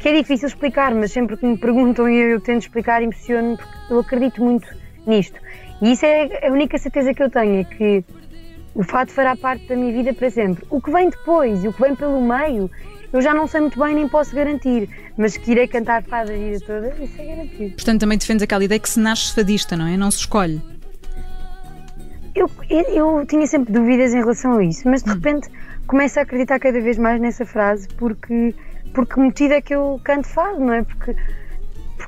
que 0.00 0.08
é 0.08 0.16
difícil 0.16 0.48
explicar, 0.48 0.94
mas 0.94 1.12
sempre 1.12 1.36
que 1.36 1.44
me 1.44 1.58
perguntam 1.58 2.08
e 2.08 2.16
eu, 2.16 2.30
eu 2.30 2.40
tento 2.40 2.62
explicar, 2.62 3.02
emociono-me 3.02 3.58
porque 3.58 3.92
eu 3.92 3.98
acredito 3.98 4.42
muito 4.42 4.66
nisto. 5.06 5.38
E 5.82 5.92
isso 5.92 6.06
é 6.06 6.46
a 6.46 6.50
única 6.50 6.78
certeza 6.78 7.12
que 7.12 7.22
eu 7.22 7.30
tenho, 7.30 7.60
é 7.60 7.64
que 7.64 8.04
o 8.74 8.82
fado 8.82 9.10
fará 9.12 9.36
parte 9.36 9.66
da 9.66 9.76
minha 9.76 9.92
vida 9.92 10.12
para 10.12 10.30
sempre. 10.30 10.64
O 10.68 10.80
que 10.80 10.90
vem 10.90 11.08
depois 11.08 11.62
e 11.62 11.68
o 11.68 11.72
que 11.72 11.80
vem 11.80 11.94
pelo 11.94 12.20
meio, 12.20 12.70
eu 13.12 13.22
já 13.22 13.32
não 13.32 13.46
sei 13.46 13.60
muito 13.60 13.78
bem 13.78 13.94
nem 13.94 14.08
posso 14.08 14.34
garantir, 14.34 14.88
mas 15.16 15.36
que 15.36 15.52
irei 15.52 15.68
cantar 15.68 16.02
fado 16.02 16.32
a 16.32 16.34
vida 16.34 16.58
toda, 16.60 16.88
isso 17.02 17.20
é 17.20 17.24
garantido. 17.24 17.74
Portanto, 17.76 18.00
também 18.00 18.18
defendes 18.18 18.42
aquela 18.42 18.64
ideia 18.64 18.80
que 18.80 18.90
se 18.90 18.98
nasce 18.98 19.34
fadista, 19.34 19.76
não 19.76 19.86
é? 19.86 19.96
Não 19.96 20.10
se 20.10 20.18
escolhe. 20.18 20.60
Eu, 22.34 22.50
eu, 22.68 22.82
eu 23.18 23.26
tinha 23.26 23.46
sempre 23.46 23.72
dúvidas 23.72 24.12
em 24.12 24.18
relação 24.18 24.58
a 24.58 24.64
isso, 24.64 24.88
mas 24.88 25.02
de 25.04 25.10
hum. 25.10 25.14
repente 25.14 25.48
começo 25.86 26.18
a 26.18 26.22
acreditar 26.22 26.58
cada 26.58 26.80
vez 26.80 26.98
mais 26.98 27.20
nessa 27.20 27.46
frase 27.46 27.86
porque, 27.96 28.54
porque 28.92 29.20
motivo 29.20 29.54
é 29.54 29.60
que 29.60 29.74
eu 29.74 30.00
canto 30.02 30.26
fado, 30.26 30.58
não 30.58 30.72
é? 30.72 30.82
Porque 30.82 31.14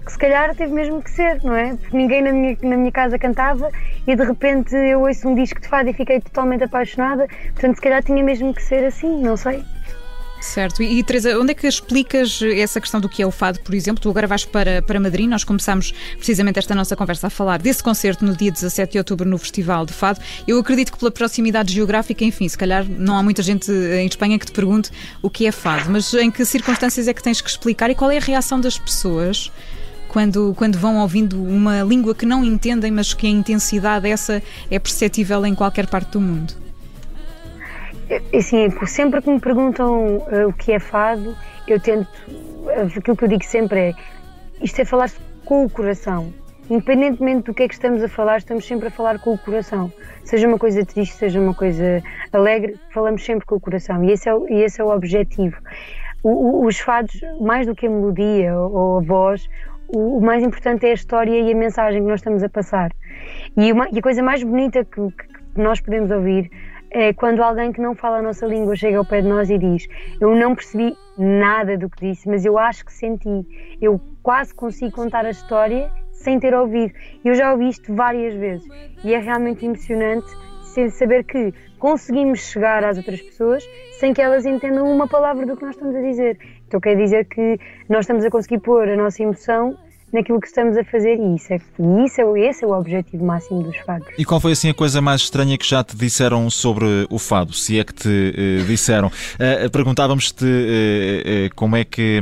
porque 0.06 0.12
se 0.12 0.18
calhar 0.18 0.54
teve 0.54 0.72
mesmo 0.72 1.02
que 1.02 1.10
ser, 1.10 1.42
não 1.42 1.54
é? 1.56 1.75
Porque 1.75 1.96
ninguém 1.96 2.22
na 2.22 2.32
minha, 2.32 2.56
na 2.62 2.76
minha 2.76 2.92
casa 2.92 3.18
cantava 3.18 3.68
e 4.06 4.14
de 4.14 4.25
repente 4.25 4.72
eu 4.72 5.00
ouço 5.00 5.28
um 5.28 5.34
disco 5.34 5.60
de 5.60 5.66
fado 5.66 5.90
e 5.90 5.92
fiquei 5.92 6.20
totalmente 6.20 6.62
apaixonada, 6.62 7.26
portanto 7.26 7.75
se 7.75 7.82
calhar 7.82 8.04
tinha 8.04 8.22
mesmo 8.22 8.54
que 8.54 8.62
ser 8.62 8.84
assim, 8.84 9.20
não 9.20 9.36
sei. 9.36 9.64
Certo. 10.40 10.80
E, 10.80 11.00
e 11.00 11.02
Teresa, 11.02 11.36
onde 11.40 11.50
é 11.50 11.54
que 11.54 11.66
explicas 11.66 12.40
essa 12.40 12.80
questão 12.80 13.00
do 13.00 13.08
que 13.08 13.20
é 13.20 13.26
o 13.26 13.32
fado, 13.32 13.58
por 13.60 13.75
exemplo? 13.75 14.00
Tu 14.00 14.08
agora 14.08 14.28
vais 14.28 14.44
para, 14.44 14.80
para 14.80 15.00
Madrid, 15.00 15.28
nós 15.28 15.42
começámos 15.42 15.92
precisamente 16.14 16.60
esta 16.60 16.72
nossa 16.72 16.94
conversa 16.94 17.26
a 17.26 17.30
falar 17.30 17.58
desse 17.58 17.82
concerto 17.82 18.25
no 18.25 18.36
dia 18.36 18.52
17 18.52 18.92
de 18.92 18.98
outubro 18.98 19.28
no 19.28 19.38
Festival 19.38 19.84
de 19.84 19.92
Fado. 19.92 20.20
Eu 20.46 20.60
acredito 20.60 20.92
que 20.92 20.98
pela 20.98 21.10
proximidade 21.10 21.72
geográfica, 21.72 22.25
enfim, 22.25 22.48
se 22.48 22.56
calhar 22.56 22.86
não 22.88 23.16
há 23.16 23.25
muita 23.25 23.42
gente 23.42 23.72
em 23.72 24.06
Espanha 24.06 24.38
que 24.38 24.46
te 24.46 24.52
pergunte 24.52 24.92
o 25.20 25.28
que 25.28 25.48
é 25.48 25.50
fado, 25.50 25.90
mas 25.90 26.14
em 26.14 26.30
que 26.30 26.44
circunstâncias 26.44 27.08
é 27.08 27.14
que 27.14 27.22
tens 27.25 27.40
que 27.40 27.50
explicar 27.50 27.90
e 27.90 27.94
qual 27.96 28.08
é 28.12 28.18
a 28.18 28.20
reação 28.20 28.60
das 28.60 28.78
pessoas 28.78 29.50
quando, 30.08 30.54
quando 30.56 30.78
vão 30.78 30.98
ouvindo 30.98 31.42
uma 31.42 31.82
língua 31.82 32.14
que 32.14 32.26
não 32.26 32.44
entendem, 32.44 32.90
mas 32.90 33.14
que 33.14 33.26
a 33.26 33.30
intensidade 33.30 34.08
essa 34.08 34.42
é 34.70 34.78
perceptível 34.78 35.44
em 35.46 35.54
qualquer 35.54 35.86
parte 35.86 36.12
do 36.12 36.20
mundo? 36.20 36.54
Assim, 38.32 38.68
sempre 38.86 39.20
que 39.20 39.28
me 39.28 39.40
perguntam 39.40 40.18
uh, 40.18 40.48
o 40.48 40.52
que 40.52 40.72
é 40.72 40.78
fado, 40.78 41.36
eu 41.66 41.80
tento. 41.80 42.08
Uh, 42.28 42.98
aquilo 42.98 43.16
que 43.16 43.25
eu 43.25 43.28
digo 43.28 43.44
sempre 43.44 43.80
é: 43.80 43.94
isto 44.62 44.80
é 44.80 44.84
falar 44.84 45.10
com 45.44 45.64
o 45.64 45.70
coração. 45.70 46.32
Independentemente 46.70 47.44
do 47.44 47.54
que 47.54 47.62
é 47.62 47.68
que 47.68 47.75
estamos 47.75 48.02
a 48.02 48.08
falar, 48.08 48.38
estamos 48.38 48.66
sempre 48.66 48.88
a 48.88 48.90
falar 48.90 49.18
com 49.20 49.32
o 49.34 49.38
coração. 49.38 49.92
Seja 50.25 50.48
uma 50.48 50.58
coisa 50.58 50.84
triste, 50.84 51.14
seja 51.14 51.40
uma 51.40 51.54
coisa 51.54 52.02
alegre, 52.32 52.76
falamos 52.92 53.25
sempre 53.25 53.46
com 53.46 53.54
o 53.54 53.60
coração. 53.60 54.02
E 54.04 54.10
esse 54.10 54.28
é, 54.28 54.32
e 54.50 54.62
esse 54.62 54.80
é 54.80 54.84
o 54.84 54.90
objetivo. 54.90 55.56
O, 56.22 56.30
o, 56.30 56.66
os 56.66 56.78
fados, 56.80 57.20
mais 57.40 57.66
do 57.66 57.75
que 57.75 57.86
a 57.86 57.90
melodia 57.90 58.56
ou 58.56 58.98
a 58.98 59.00
voz, 59.00 59.48
o, 59.88 60.18
o, 60.18 60.20
mais 60.20 60.42
importante 60.42 60.86
é 60.86 60.90
a 60.90 60.94
história 60.94 61.38
e 61.38 61.52
a 61.52 61.56
mensagem 61.56 62.02
que 62.02 62.08
nós 62.08 62.20
estamos 62.20 62.42
a 62.42 62.48
passar. 62.48 62.90
E, 63.56 63.72
uma, 63.72 63.88
e 63.90 63.98
a 63.98 64.02
coisa 64.02 64.22
mais 64.22 64.42
bonita 64.42 64.84
que, 64.84 65.00
que, 65.00 65.60
nós 65.60 65.80
podemos 65.80 66.10
ouvir 66.10 66.50
é 66.90 67.12
quando 67.12 67.42
alguém 67.42 67.72
que 67.72 67.80
não 67.80 67.94
fala 67.94 68.18
a 68.18 68.22
nossa 68.22 68.46
língua 68.46 68.76
chega 68.76 68.98
ao 68.98 69.04
pé 69.04 69.22
de 69.22 69.28
nós 69.28 69.50
e 69.50 69.58
diz: 69.58 69.86
Eu 70.20 70.34
não 70.34 70.54
percebi 70.54 70.94
nada 71.18 71.76
do 71.76 71.88
que 71.88 72.08
disse, 72.08 72.28
mas 72.28 72.44
eu 72.44 72.58
acho 72.58 72.84
que 72.84 72.92
senti. 72.92 73.46
Eu 73.80 74.00
quase 74.22 74.54
consigo 74.54 74.92
contar 74.92 75.24
a 75.24 75.30
história 75.30 75.90
sem 76.12 76.38
ter 76.38 76.54
ouvido. 76.54 76.92
Eu 77.24 77.34
já 77.34 77.52
ouvi 77.52 77.68
isto 77.68 77.94
várias 77.94 78.34
vezes 78.34 78.66
e 79.04 79.14
é 79.14 79.18
realmente 79.18 79.64
emocionante 79.64 80.26
saber 80.90 81.24
que 81.24 81.54
conseguimos 81.78 82.40
chegar 82.40 82.84
às 82.84 82.98
outras 82.98 83.20
pessoas 83.20 83.66
sem 83.98 84.12
que 84.12 84.20
elas 84.20 84.44
entendam 84.44 84.90
uma 84.90 85.08
palavra 85.08 85.46
do 85.46 85.56
que 85.56 85.64
nós 85.64 85.74
estamos 85.74 85.96
a 85.96 86.00
dizer. 86.02 86.38
Então 86.66 86.80
quer 86.80 86.96
dizer 86.96 87.26
que 87.26 87.58
nós 87.88 88.00
estamos 88.00 88.25
a 88.25 88.30
conseguir 88.30 88.58
pôr 88.61 88.88
a 88.88 88.96
nossa 88.96 89.23
emoção 89.23 89.76
naquilo 90.12 90.40
que 90.40 90.46
estamos 90.46 90.76
a 90.76 90.85
fazer 90.85 91.18
e 91.18 91.35
isso 91.35 91.52
é, 91.52 91.56
isso 92.04 92.20
é, 92.20 92.40
esse 92.49 92.64
é 92.64 92.66
o 92.66 92.73
objetivo 92.73 93.25
máximo 93.25 93.62
dos 93.62 93.76
fados. 93.78 94.06
E 94.16 94.25
qual 94.25 94.40
foi 94.40 94.52
assim 94.52 94.70
a 94.70 94.75
coisa 94.75 95.00
mais 95.00 95.23
estranha 95.23 95.58
que 95.58 95.68
já 95.68 95.82
te 95.82 95.96
disseram 95.96 96.49
sobre 96.49 96.87
o 97.11 97.18
fado, 97.18 97.52
se 97.52 97.78
é 97.78 97.85
que 97.85 97.92
te 97.92 98.08
uh, 98.08 98.64
disseram? 98.66 99.08
Uh, 99.08 99.70
Perguntávamos-te 99.70 100.44
uh, 100.44 101.54
como 101.54 101.76
é 101.76 101.85
que 101.85 102.20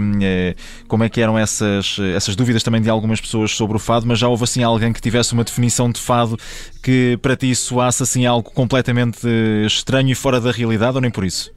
como 0.89 1.05
é 1.05 1.09
que 1.09 1.21
eram 1.21 1.39
essas 1.39 1.97
essas 2.15 2.35
dúvidas 2.35 2.63
também 2.63 2.81
de 2.81 2.89
algumas 2.89 3.21
pessoas 3.21 3.53
sobre 3.53 3.77
o 3.77 3.81
fado, 3.81 4.07
mas 4.07 4.19
já 4.19 4.29
houve 4.29 4.45
assim 4.45 4.63
alguém 4.63 4.93
que 4.93 5.01
tivesse 5.01 5.33
uma 5.33 5.45
definição 5.45 5.91
de 5.91 6.01
fado 6.01 6.37
que 6.83 7.19
para 7.21 7.37
ti 7.37 7.55
soasse 7.55 8.03
assim 8.03 8.27
algo 8.27 8.51
completamente 8.51 9.27
estranho 9.67 10.11
e 10.11 10.15
fora 10.15 10.41
da 10.41 10.51
realidade 10.51 10.97
ou 10.97 11.01
nem 11.01 11.11
por 11.11 11.25
isso? 11.25 11.53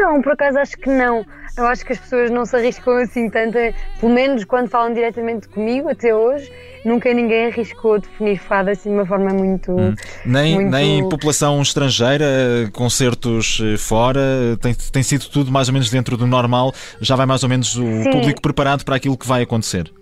Não, 0.00 0.22
por 0.22 0.32
acaso 0.32 0.58
acho 0.58 0.78
que 0.78 0.88
não. 0.88 1.26
Eu 1.58 1.66
acho 1.66 1.84
que 1.84 1.92
as 1.92 1.98
pessoas 1.98 2.30
não 2.30 2.46
se 2.46 2.56
arriscam 2.56 2.96
assim 2.96 3.28
tanto, 3.28 3.58
pelo 4.00 4.12
menos 4.12 4.44
quando 4.44 4.68
falam 4.68 4.94
diretamente 4.94 5.46
comigo, 5.46 5.90
até 5.90 6.14
hoje, 6.14 6.50
nunca 6.86 7.12
ninguém 7.12 7.48
arriscou 7.48 7.98
definir 7.98 8.38
fado 8.38 8.70
assim 8.70 8.88
de 8.88 8.94
uma 8.94 9.04
forma 9.04 9.28
muito. 9.30 9.72
Hum. 9.72 9.94
Nem, 10.24 10.54
muito... 10.54 10.70
nem 10.70 11.06
população 11.06 11.60
estrangeira, 11.60 12.24
concertos 12.72 13.60
eh, 13.62 13.76
fora, 13.76 14.22
tem, 14.62 14.74
tem 14.74 15.02
sido 15.02 15.28
tudo 15.28 15.52
mais 15.52 15.68
ou 15.68 15.74
menos 15.74 15.90
dentro 15.90 16.16
do 16.16 16.26
normal, 16.26 16.72
já 16.98 17.14
vai 17.14 17.26
mais 17.26 17.42
ou 17.42 17.48
menos 17.48 17.76
o 17.76 18.04
Sim. 18.04 18.10
público 18.10 18.40
preparado 18.40 18.82
para 18.82 18.96
aquilo 18.96 19.18
que 19.18 19.28
vai 19.28 19.42
acontecer. 19.42 19.92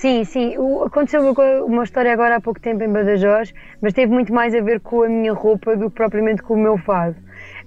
Sim, 0.00 0.24
sim. 0.24 0.56
O, 0.58 0.84
aconteceu 0.84 1.22
uma 1.66 1.82
história 1.82 2.12
agora 2.12 2.36
há 2.36 2.40
pouco 2.40 2.60
tempo 2.60 2.84
em 2.84 2.88
Badajoz, 2.88 3.52
mas 3.80 3.92
teve 3.92 4.12
muito 4.12 4.32
mais 4.32 4.54
a 4.54 4.60
ver 4.60 4.80
com 4.80 5.02
a 5.02 5.08
minha 5.08 5.32
roupa 5.32 5.76
do 5.76 5.88
que 5.88 5.96
propriamente 5.96 6.42
com 6.42 6.54
o 6.54 6.58
meu 6.58 6.78
fado. 6.78 7.16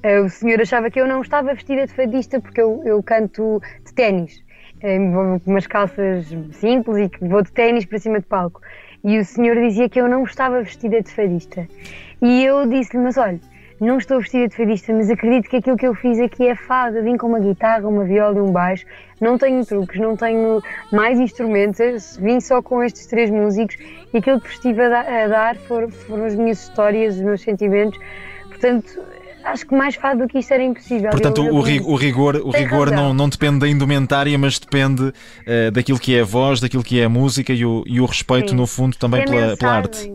Uh, 0.06 0.26
o 0.26 0.30
senhor 0.30 0.62
achava 0.62 0.92
que 0.92 1.02
eu 1.02 1.08
não 1.08 1.24
estava 1.24 1.52
vestida 1.56 1.88
de 1.88 1.92
fadista 1.92 2.40
porque 2.40 2.62
eu, 2.62 2.80
eu 2.86 3.02
canto 3.02 3.60
de 3.84 3.92
ténis, 3.92 4.38
uh, 4.76 5.40
com 5.40 5.50
umas 5.50 5.66
calças 5.66 6.28
simples 6.52 7.10
e 7.22 7.26
vou 7.26 7.42
de 7.42 7.52
ténis 7.52 7.86
para 7.86 7.98
cima 7.98 8.20
de 8.20 8.26
palco. 8.28 8.62
E 9.04 9.18
o 9.18 9.26
senhor 9.26 9.56
dizia 9.56 9.90
que 9.90 10.00
eu 10.00 10.08
não 10.08 10.24
estava 10.24 10.62
vestida 10.62 11.02
de 11.02 11.10
fadista. 11.10 11.68
E 12.22 12.44
eu 12.44 12.68
disse-lhe, 12.68 13.02
mas 13.02 13.18
olha, 13.18 13.40
não 13.82 13.98
estou 13.98 14.20
vestida 14.20 14.48
de 14.48 14.56
fadista, 14.56 14.94
mas 14.94 15.10
acredito 15.10 15.50
que 15.50 15.58
aquilo 15.58 15.76
que 15.76 15.88
eu 15.88 15.96
fiz 15.96 16.20
aqui 16.20 16.48
é 16.48 16.56
fado. 16.56 17.02
vim 17.02 17.18
com 17.18 17.26
uma 17.26 17.40
guitarra, 17.40 17.88
uma 17.88 18.04
viola 18.04 18.38
e 18.38 18.42
um 18.42 18.52
baixo. 18.52 18.86
Não 19.20 19.40
tenho 19.40 19.66
truques, 19.66 20.00
não 20.00 20.16
tenho 20.16 20.62
mais 20.92 21.20
instrumentos. 21.20 22.16
Vim 22.18 22.40
só 22.40 22.62
com 22.62 22.84
estes 22.84 23.08
três 23.08 23.32
músicos 23.32 23.76
e 24.14 24.20
aquilo 24.20 24.40
que 24.40 24.50
estive 24.50 24.84
a 24.84 25.28
dar 25.28 25.56
foram, 25.56 25.90
foram 25.90 26.26
as 26.26 26.36
minhas 26.36 26.62
histórias, 26.62 27.16
os 27.16 27.22
meus 27.22 27.42
sentimentos. 27.42 28.00
Portanto, 28.50 29.15
acho 29.46 29.66
que 29.66 29.76
mais 29.76 29.96
fado 29.96 30.24
do 30.24 30.28
que 30.28 30.40
isto 30.40 30.54
era 30.54 30.64
impossível. 30.64 31.12
Portanto, 31.12 31.42
eu, 31.42 31.48
eu, 31.48 31.54
o, 31.54 31.92
o, 31.92 31.96
rigor, 31.96 32.36
o 32.36 32.50
rigor 32.50 32.92
não, 32.92 33.14
não 33.14 33.30
depende 33.30 33.60
da 33.60 33.68
indumentária, 33.68 34.38
mas 34.38 34.60
depende 34.60 35.04
uh, 35.04 35.72
daquilo 35.72 36.00
que 36.00 36.16
é 36.16 36.22
a 36.22 36.26
voz, 36.26 36.60
daquilo 36.60 36.84
que 36.84 37.00
é 37.00 37.06
a 37.06 37.10
música 37.10 37.54
e 37.54 37.66
o, 37.66 37.84
e 37.86 38.02
o 38.02 38.06
respeito, 38.06 38.50
Sim. 38.50 38.56
no 38.56 38.68
fundo, 38.68 38.98
também 38.98 39.22
é 39.22 39.26
pela, 39.26 39.58
pela, 39.58 39.72
arte. 39.72 40.12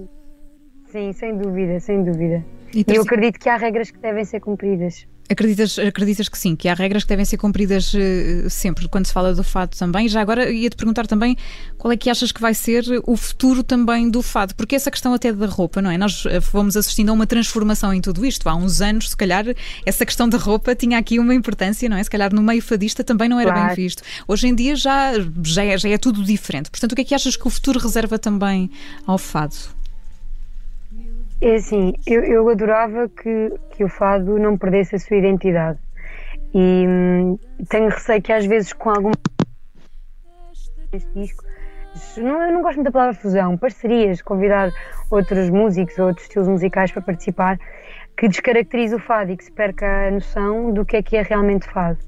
Sim, 0.86 1.12
sem 1.12 1.36
dúvida, 1.36 1.78
sem 1.80 2.02
dúvida. 2.02 2.44
E 2.74 2.84
eu 2.88 3.02
acredito 3.02 3.38
que 3.38 3.48
há 3.48 3.56
regras 3.56 3.90
que 3.90 3.98
devem 3.98 4.24
ser 4.24 4.40
cumpridas. 4.40 5.06
Acreditas, 5.30 5.78
acreditas 5.78 6.28
que 6.28 6.36
sim, 6.36 6.56
que 6.56 6.68
há 6.68 6.74
regras 6.74 7.04
que 7.04 7.08
devem 7.08 7.24
ser 7.24 7.36
cumpridas 7.36 7.94
uh, 7.94 8.50
sempre 8.50 8.88
quando 8.88 9.06
se 9.06 9.12
fala 9.12 9.32
do 9.32 9.44
fado 9.44 9.76
também. 9.76 10.08
Já 10.08 10.20
agora 10.20 10.50
ia-te 10.50 10.74
perguntar 10.74 11.06
também 11.06 11.36
qual 11.78 11.92
é 11.92 11.96
que 11.96 12.10
achas 12.10 12.32
que 12.32 12.40
vai 12.40 12.52
ser 12.52 12.84
o 13.06 13.16
futuro 13.16 13.62
também 13.62 14.10
do 14.10 14.22
fado, 14.22 14.56
porque 14.56 14.74
essa 14.74 14.90
questão 14.90 15.14
até 15.14 15.32
da 15.32 15.46
roupa, 15.46 15.80
não 15.80 15.88
é? 15.88 15.96
Nós 15.96 16.26
eh, 16.26 16.40
fomos 16.40 16.76
assistindo 16.76 17.10
a 17.10 17.12
uma 17.12 17.28
transformação 17.28 17.94
em 17.94 18.00
tudo 18.00 18.26
isto. 18.26 18.48
Há 18.48 18.56
uns 18.56 18.80
anos, 18.80 19.10
se 19.10 19.16
calhar, 19.16 19.44
essa 19.86 20.04
questão 20.04 20.28
da 20.28 20.36
roupa 20.36 20.74
tinha 20.74 20.98
aqui 20.98 21.20
uma 21.20 21.34
importância, 21.34 21.88
não 21.88 21.96
é? 21.96 22.02
Se 22.02 22.10
calhar 22.10 22.34
no 22.34 22.42
meio 22.42 22.60
fadista 22.60 23.04
também 23.04 23.28
não 23.28 23.38
era 23.38 23.52
claro. 23.52 23.66
bem 23.68 23.76
visto. 23.76 24.02
Hoje 24.26 24.48
em 24.48 24.54
dia 24.54 24.74
já, 24.74 25.12
já, 25.44 25.64
é, 25.64 25.78
já 25.78 25.88
é 25.88 25.96
tudo 25.96 26.24
diferente. 26.24 26.70
Portanto, 26.70 26.92
o 26.92 26.96
que 26.96 27.02
é 27.02 27.04
que 27.04 27.14
achas 27.14 27.36
que 27.36 27.46
o 27.46 27.50
futuro 27.50 27.78
reserva 27.78 28.18
também 28.18 28.68
ao 29.06 29.16
fado? 29.16 29.79
É 31.42 31.54
assim, 31.54 31.94
eu, 32.06 32.22
eu 32.22 32.48
adorava 32.50 33.08
que, 33.08 33.54
que 33.70 33.82
o 33.82 33.88
fado 33.88 34.38
não 34.38 34.58
perdesse 34.58 34.96
a 34.96 34.98
sua 34.98 35.16
identidade. 35.16 35.78
E 36.52 36.84
hum, 36.86 37.38
tenho 37.68 37.88
receio 37.88 38.20
que 38.20 38.32
às 38.32 38.44
vezes 38.44 38.72
com 38.72 38.90
algum 38.90 39.10
disco, 41.14 41.44
não, 42.18 42.42
eu 42.42 42.52
não 42.52 42.62
gosto 42.62 42.76
muito 42.76 42.86
da 42.86 42.92
palavra 42.92 43.14
fusão, 43.14 43.56
parcerias, 43.56 44.20
convidar 44.20 44.70
outros 45.10 45.48
músicos 45.48 45.98
ou 45.98 46.08
outros 46.08 46.26
estilos 46.26 46.48
musicais 46.48 46.92
para 46.92 47.02
participar, 47.02 47.58
que 48.16 48.28
descaracterize 48.28 48.94
o 48.94 48.98
fado 48.98 49.32
e 49.32 49.36
que 49.36 49.44
se 49.44 49.52
perca 49.52 50.08
a 50.08 50.10
noção 50.10 50.72
do 50.72 50.84
que 50.84 50.96
é 50.96 51.02
que 51.02 51.16
é 51.16 51.22
realmente 51.22 51.66
fado. 51.66 51.98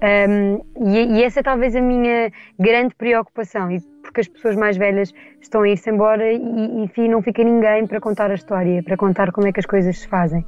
Um, 0.00 0.62
e, 0.88 1.18
e, 1.18 1.24
essa 1.24 1.40
é 1.40 1.42
talvez 1.42 1.74
a 1.74 1.80
minha 1.80 2.30
grande 2.58 2.94
preocupação, 2.94 3.70
e 3.70 3.80
porque 4.08 4.22
as 4.22 4.28
pessoas 4.28 4.56
mais 4.56 4.76
velhas 4.78 5.12
estão 5.40 5.62
a 5.62 5.68
ir-se 5.68 5.90
embora 5.90 6.32
e, 6.32 6.82
enfim, 6.82 7.08
não 7.08 7.20
fica 7.22 7.44
ninguém 7.44 7.86
para 7.86 8.00
contar 8.00 8.30
a 8.30 8.34
história, 8.34 8.82
para 8.82 8.96
contar 8.96 9.30
como 9.32 9.46
é 9.46 9.52
que 9.52 9.60
as 9.60 9.66
coisas 9.66 9.98
se 9.98 10.08
fazem. 10.08 10.44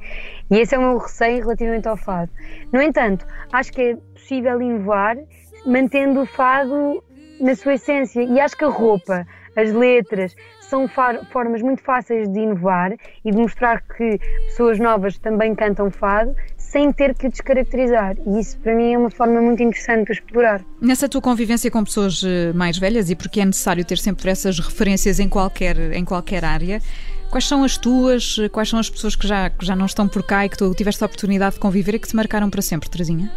E 0.49 0.57
esse 0.57 0.73
é 0.73 0.79
o 0.79 0.81
meu 0.81 0.97
receio 0.97 1.41
relativamente 1.41 1.87
ao 1.87 1.95
fado. 1.95 2.31
No 2.73 2.81
entanto, 2.81 3.25
acho 3.53 3.71
que 3.71 3.81
é 3.81 3.95
possível 3.95 4.59
inovar 4.59 5.15
mantendo 5.65 6.21
o 6.21 6.25
fado 6.25 7.03
na 7.39 7.55
sua 7.55 7.75
essência, 7.75 8.23
e 8.23 8.39
acho 8.39 8.57
que 8.57 8.65
a 8.65 8.69
roupa, 8.69 9.25
as 9.55 9.71
letras, 9.71 10.35
são 10.61 10.87
formas 10.87 11.61
muito 11.61 11.83
fáceis 11.83 12.27
de 12.29 12.39
inovar 12.39 12.93
e 13.23 13.31
de 13.31 13.37
mostrar 13.37 13.81
que 13.81 14.17
pessoas 14.45 14.79
novas 14.79 15.19
também 15.19 15.53
cantam 15.53 15.91
fado 15.91 16.35
sem 16.71 16.91
ter 16.93 17.13
que 17.13 17.27
descaracterizar. 17.27 18.15
E 18.25 18.39
isso 18.39 18.57
para 18.59 18.73
mim 18.73 18.93
é 18.93 18.97
uma 18.97 19.11
forma 19.11 19.41
muito 19.41 19.61
interessante 19.61 20.07
de 20.07 20.13
explorar. 20.13 20.61
Nessa 20.81 21.09
tua 21.09 21.21
convivência 21.21 21.69
com 21.69 21.83
pessoas 21.83 22.23
eh, 22.23 22.53
mais 22.53 22.77
velhas 22.77 23.09
e 23.09 23.15
porque 23.15 23.41
é 23.41 23.45
necessário 23.45 23.83
ter 23.83 23.97
sempre 23.97 24.29
essas 24.29 24.57
referências 24.59 25.19
em 25.19 25.27
qualquer, 25.27 25.77
em 25.93 26.05
qualquer 26.05 26.45
área, 26.45 26.79
Quais 27.29 27.47
são 27.47 27.63
as 27.63 27.77
tuas, 27.77 28.35
quais 28.51 28.67
são 28.67 28.77
as 28.77 28.89
pessoas 28.89 29.15
que 29.15 29.25
já, 29.25 29.49
que 29.49 29.65
já 29.65 29.73
não 29.73 29.85
estão 29.85 30.05
por 30.05 30.21
cá 30.21 30.45
e 30.45 30.49
que 30.49 30.57
tu 30.57 30.75
tiveste 30.75 31.01
a 31.01 31.05
oportunidade 31.05 31.53
de 31.55 31.61
conviver 31.61 31.95
e 31.95 31.99
que 31.99 32.05
te 32.09 32.13
marcaram 32.13 32.49
para 32.49 32.61
sempre, 32.61 32.89
Terezinha? 32.89 33.31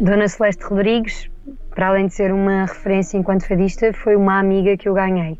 Dona 0.00 0.26
Celeste 0.26 0.64
Rodrigues, 0.64 1.30
para 1.70 1.88
além 1.88 2.08
de 2.08 2.14
ser 2.14 2.32
uma 2.32 2.62
referência 2.62 3.16
enquanto 3.16 3.46
fadista, 3.46 3.92
foi 3.92 4.16
uma 4.16 4.40
amiga 4.40 4.76
que 4.76 4.88
eu 4.88 4.94
ganhei. 4.94 5.38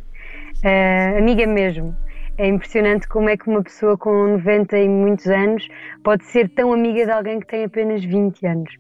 Uh, 0.64 1.18
amiga 1.18 1.48
mesmo. 1.48 1.96
É 2.38 2.46
impressionante 2.46 3.08
como 3.08 3.28
é 3.28 3.36
que 3.36 3.48
uma 3.48 3.64
pessoa 3.64 3.98
com 3.98 4.28
90 4.28 4.78
e 4.78 4.88
muitos 4.88 5.26
anos 5.26 5.66
pode 6.04 6.24
ser 6.24 6.48
tão 6.50 6.72
amiga 6.72 7.04
de 7.04 7.10
alguém 7.10 7.40
que 7.40 7.46
tem 7.48 7.64
apenas 7.64 8.04
20 8.04 8.46
anos. 8.46 8.72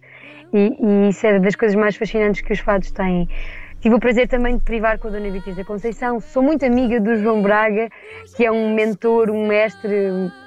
E, 0.52 0.76
e 0.80 1.08
isso 1.08 1.26
é 1.26 1.40
das 1.40 1.56
coisas 1.56 1.76
mais 1.76 1.96
fascinantes 1.96 2.40
que 2.40 2.52
os 2.52 2.60
fados 2.60 2.92
têm. 2.92 3.28
Tive 3.80 3.96
o 3.96 3.98
prazer 3.98 4.28
também 4.28 4.56
de 4.56 4.62
privar 4.62 5.00
com 5.00 5.08
a 5.08 5.10
Dona 5.10 5.28
Beatriz 5.28 5.56
da 5.56 5.64
Conceição. 5.64 6.20
Sou 6.20 6.40
muito 6.40 6.64
amiga 6.64 7.00
do 7.00 7.16
João 7.16 7.42
Braga, 7.42 7.88
que 8.36 8.44
é 8.44 8.52
um 8.52 8.74
mentor, 8.76 9.28
um 9.28 9.48
mestre 9.48 9.90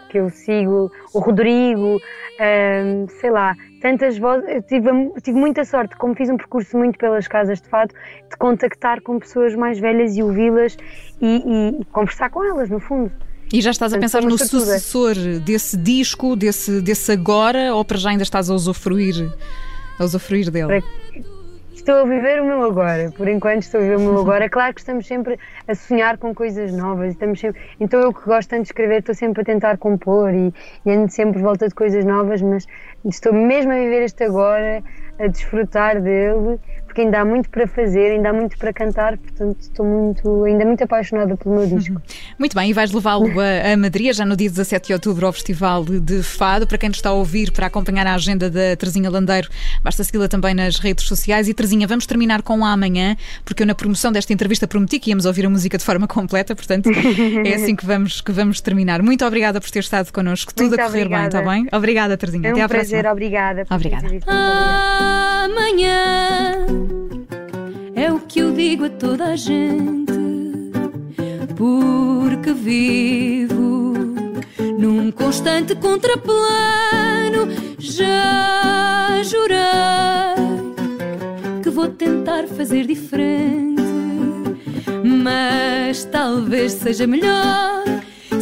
que 0.10 0.18
eu 0.18 0.30
sigo, 0.30 0.90
o 1.14 1.20
Rodrigo, 1.20 2.00
um, 2.40 3.08
sei 3.10 3.30
lá, 3.30 3.56
tantas 3.82 4.18
vozes. 4.18 4.48
Eu 4.48 4.62
tive, 4.62 4.90
tive 5.22 5.38
muita 5.38 5.66
sorte, 5.66 5.96
como 5.98 6.16
fiz 6.16 6.30
um 6.30 6.38
percurso 6.38 6.78
muito 6.78 6.98
pelas 6.98 7.28
casas 7.28 7.60
de 7.60 7.68
fado, 7.68 7.94
de 8.30 8.38
contactar 8.38 9.02
com 9.02 9.20
pessoas 9.20 9.56
mais 9.56 9.80
velhas 9.80 10.16
e 10.16 10.24
ouvi-las 10.24 10.78
e, 11.22 11.80
e, 11.82 11.86
conversar 11.86 12.30
com 12.30 12.44
elas, 12.44 12.70
no 12.70 12.80
fundo. 12.80 13.12
E 13.52 13.60
já 13.60 13.72
estás 13.72 13.94
a 13.94 13.98
pensar 13.98 14.22
no 14.22 14.38
sucessor 14.38 15.16
desse 15.44 15.76
disco, 15.76 16.38
desse, 16.38 16.82
desse 16.82 17.12
agora, 17.12 17.76
ou 17.76 17.84
para 17.84 17.98
já 17.98 18.12
ainda 18.12 18.24
estás 18.24 18.50
a 18.50 18.54
usufruir, 18.54 19.30
a 20.00 20.06
usufruir 20.06 20.50
dele? 20.50 20.82
Estou 21.82 21.96
a 21.96 22.04
viver 22.04 22.40
o 22.40 22.46
meu 22.46 22.62
agora, 22.62 23.10
por 23.10 23.28
enquanto 23.28 23.64
estou 23.64 23.80
a 23.80 23.84
viver 23.84 23.98
o 23.98 24.02
meu 24.02 24.20
agora. 24.20 24.46
É 24.46 24.50
claro 24.50 24.72
que 24.72 24.82
estamos 24.82 25.08
sempre 25.08 25.40
a 25.68 25.74
sonhar 25.74 26.16
com 26.20 26.32
coisas 26.32 26.72
novas, 26.72 27.14
estamos 27.14 27.40
sempre... 27.40 27.60
então 27.80 28.00
eu 28.00 28.14
que 28.14 28.24
gosto 28.24 28.50
tanto 28.50 28.62
de 28.62 28.68
escrever, 28.68 29.00
estou 29.00 29.16
sempre 29.16 29.42
a 29.42 29.44
tentar 29.44 29.80
compor 29.80 30.32
e, 30.32 30.54
e 30.86 30.92
ando 30.92 31.12
sempre 31.12 31.42
volta 31.42 31.68
de 31.68 31.74
coisas 31.74 32.06
novas, 32.06 32.40
mas 32.44 32.68
estou 33.04 33.34
mesmo 33.34 33.72
a 33.72 33.76
viver 33.76 34.04
este 34.04 34.24
agora, 34.26 34.84
a 35.18 35.26
desfrutar 35.26 36.00
dele, 36.00 36.60
porque 36.92 37.02
ainda 37.04 37.22
há 37.22 37.26
muito 37.26 37.50
para 37.50 37.66
fazer, 37.66 38.12
ainda 38.12 38.32
há 38.32 38.34
muito 38.34 38.58
para 38.58 38.74
cantar, 38.74 39.18
portanto 39.18 39.56
estou 39.62 39.86
muito, 39.86 40.44
ainda 40.44 40.66
muito 40.66 40.84
apaixonada 40.84 41.38
pelo 41.38 41.56
meu 41.56 41.66
disco. 41.66 41.94
Uhum. 41.96 42.02
Muito 42.38 42.54
bem, 42.54 42.70
e 42.70 42.74
vais 42.74 42.92
levá-lo 42.92 43.28
a, 43.40 43.72
a 43.72 43.78
Madrid, 43.78 44.14
já 44.14 44.26
no 44.26 44.36
dia 44.36 44.50
17 44.50 44.88
de 44.88 44.94
outubro, 44.94 45.26
ao 45.26 45.32
Festival 45.32 45.86
de 45.86 46.22
Fado. 46.22 46.68
Para 46.68 46.78
quem 46.78 46.90
nos 46.90 46.98
está 46.98 47.08
a 47.08 47.14
ouvir, 47.14 47.54
para 47.54 47.68
acompanhar 47.68 48.06
a 48.06 48.14
agenda 48.14 48.50
da 48.50 48.76
Terezinha 48.76 49.10
Landeiro, 49.10 49.48
basta 49.82 50.04
segui-la 50.04 50.28
também 50.28 50.54
nas 50.54 50.80
redes 50.80 51.06
sociais. 51.06 51.48
E 51.48 51.54
Terezinha, 51.54 51.88
vamos 51.88 52.06
terminar 52.06 52.42
com 52.42 52.66
a 52.66 52.74
amanhã, 52.74 53.16
porque 53.46 53.64
eu 53.64 53.68
na 53.68 53.74
promoção 53.74 54.12
desta 54.12 54.34
entrevista 54.34 54.68
prometi 54.68 55.00
que 55.00 55.12
íamos 55.12 55.26
ouvir 55.26 55.46
a 55.46 55.50
música 55.50 55.78
de 55.78 55.86
forma 55.86 56.08
completa, 56.12 56.54
portanto 56.54 56.90
é 57.46 57.54
assim 57.54 57.74
que 57.74 57.86
vamos, 57.86 58.20
que 58.20 58.34
vamos 58.34 58.60
terminar. 58.60 59.02
Muito 59.02 59.26
obrigada 59.26 59.62
por 59.62 59.72
ter 59.72 59.80
estado 59.80 60.12
connosco, 60.12 60.54
tudo 60.54 60.68
muito 60.68 60.82
a 60.82 60.88
correr 60.88 61.04
obrigada. 61.04 61.22
bem, 61.22 61.40
está 61.40 61.42
bem? 61.52 61.68
Obrigada, 61.72 62.18
Terezinha. 62.18 62.50
É 62.50 62.52
um 62.52 62.56
Até 62.56 62.64
à 62.64 62.68
prazer, 62.68 63.04
próxima. 63.04 63.12
obrigada. 63.14 63.66
Obrigada. 63.70 64.08
Amanhã 65.46 66.81
é 67.96 68.12
o 68.12 68.20
que 68.20 68.40
eu 68.40 68.52
digo 68.54 68.86
a 68.86 68.90
toda 68.90 69.26
a 69.26 69.36
gente, 69.36 70.12
porque 71.56 72.54
vivo 72.54 73.94
num 74.78 75.12
constante 75.12 75.76
contraplano. 75.76 77.48
Já 77.78 79.22
jurei 79.24 79.60
que 81.62 81.70
vou 81.70 81.88
tentar 81.90 82.48
fazer 82.48 82.86
diferente, 82.88 83.82
mas 85.04 86.04
talvez 86.06 86.74
seja 86.74 87.06
melhor, 87.06 87.84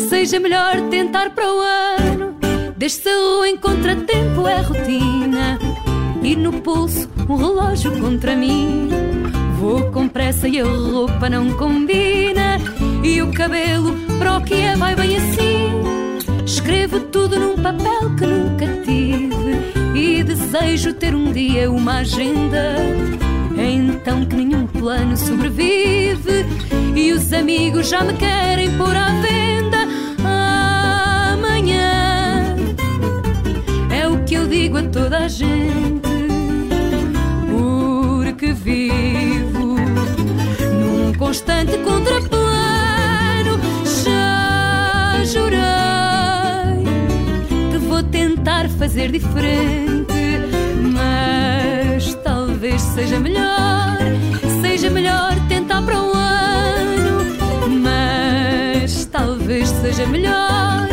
seja 0.10 0.40
melhor 0.40 0.90
tentar 0.90 1.32
para 1.32 1.54
o 1.54 1.60
ano. 1.60 2.36
Desde 2.78 3.10
o 3.10 3.44
em 3.44 3.58
contratempo 3.58 4.48
é 4.48 4.62
rotina 4.62 5.60
e 6.24 6.36
no 6.36 6.62
pulso 6.62 7.19
um 7.30 7.36
relógio 7.36 7.92
contra 8.00 8.36
mim. 8.36 8.90
Vou 9.60 9.92
com 9.92 10.08
pressa 10.08 10.48
e 10.48 10.60
a 10.60 10.66
roupa 10.66 11.30
não 11.30 11.52
combina. 11.52 12.58
E 13.04 13.22
o 13.22 13.32
cabelo 13.32 13.96
para 14.18 14.38
o 14.38 14.42
que 14.42 14.56
é 14.56 14.76
vai 14.76 14.96
bem 14.96 15.16
assim. 15.18 15.70
Escrevo 16.46 17.00
tudo 17.02 17.40
num 17.40 17.56
papel 17.56 18.16
que 18.18 18.26
nunca 18.26 18.66
tive. 18.84 19.60
E 19.96 20.24
desejo 20.24 20.94
ter 20.94 21.14
um 21.14 21.32
dia 21.32 21.72
uma 21.72 22.00
agenda. 22.00 22.76
É 23.58 23.70
então 23.70 24.26
que 24.26 24.36
nenhum 24.36 24.66
plano 24.66 25.16
sobrevive. 25.16 26.46
E 26.96 27.12
os 27.14 27.32
amigos 27.32 27.90
já 27.90 28.04
me 28.04 28.14
querem 28.14 28.76
pôr 28.78 28.96
à 28.96 29.10
venda. 29.22 29.78
Amanhã 31.34 32.56
é 33.92 34.08
o 34.08 34.24
que 34.24 34.34
eu 34.34 34.48
digo 34.48 34.78
a 34.78 34.84
toda 34.84 35.20
a 35.20 35.28
gente. 35.28 35.99
Vivo 38.54 39.76
num 40.80 41.14
constante 41.14 41.78
contraplano. 41.80 43.60
Já 44.04 45.24
jurei 45.24 45.60
que 47.72 47.78
vou 47.78 48.04
tentar 48.04 48.70
fazer 48.70 49.12
diferente, 49.12 50.14
mas 50.94 52.16
talvez 52.24 52.82
seja 52.82 53.20
melhor, 53.20 53.98
seja 54.62 54.90
melhor 54.90 55.36
tentar 55.48 55.82
para 55.84 56.02
o 56.02 56.14
ano, 56.14 57.26
mas 57.82 59.06
talvez 59.06 59.70
seja 59.70 60.06
melhor, 60.08 60.88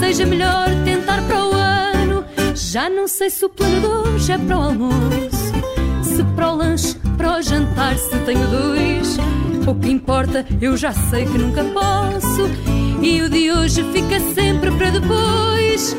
seja 0.00 0.24
melhor 0.24 0.68
tentar 0.84 1.20
para 1.22 1.44
o 1.44 1.52
ano. 1.52 2.24
Já 2.54 2.88
não 2.88 3.06
sei 3.06 3.30
se 3.30 3.44
o 3.44 3.48
plano 3.48 3.80
de 3.80 3.86
hoje 3.86 4.32
é 4.32 4.38
para 4.38 4.58
o 4.58 4.62
almoço 4.62 5.35
lanche, 7.36 7.36
para 7.36 7.38
o 7.38 7.42
jantar, 7.42 7.96
se 7.98 8.16
tenho 8.20 8.46
dois. 8.48 9.16
Pouco 9.64 9.86
importa, 9.86 10.46
eu 10.60 10.76
já 10.76 10.92
sei 10.92 11.24
que 11.26 11.38
nunca 11.38 11.64
posso. 11.64 12.48
E 13.02 13.20
o 13.22 13.28
de 13.28 13.50
hoje 13.50 13.84
fica 13.92 14.20
sempre 14.20 14.70
para 14.72 14.90
depois. 14.90 15.96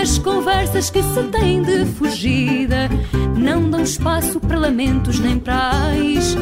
As 0.00 0.18
conversas 0.18 0.90
que 0.90 1.02
se 1.02 1.22
têm 1.24 1.62
de 1.62 1.84
fugida 1.84 2.88
não 3.36 3.68
dão 3.70 3.82
espaço 3.82 4.40
para 4.40 4.58
lamentos 4.58 5.18
nem 5.20 5.38
prais. 5.38 6.36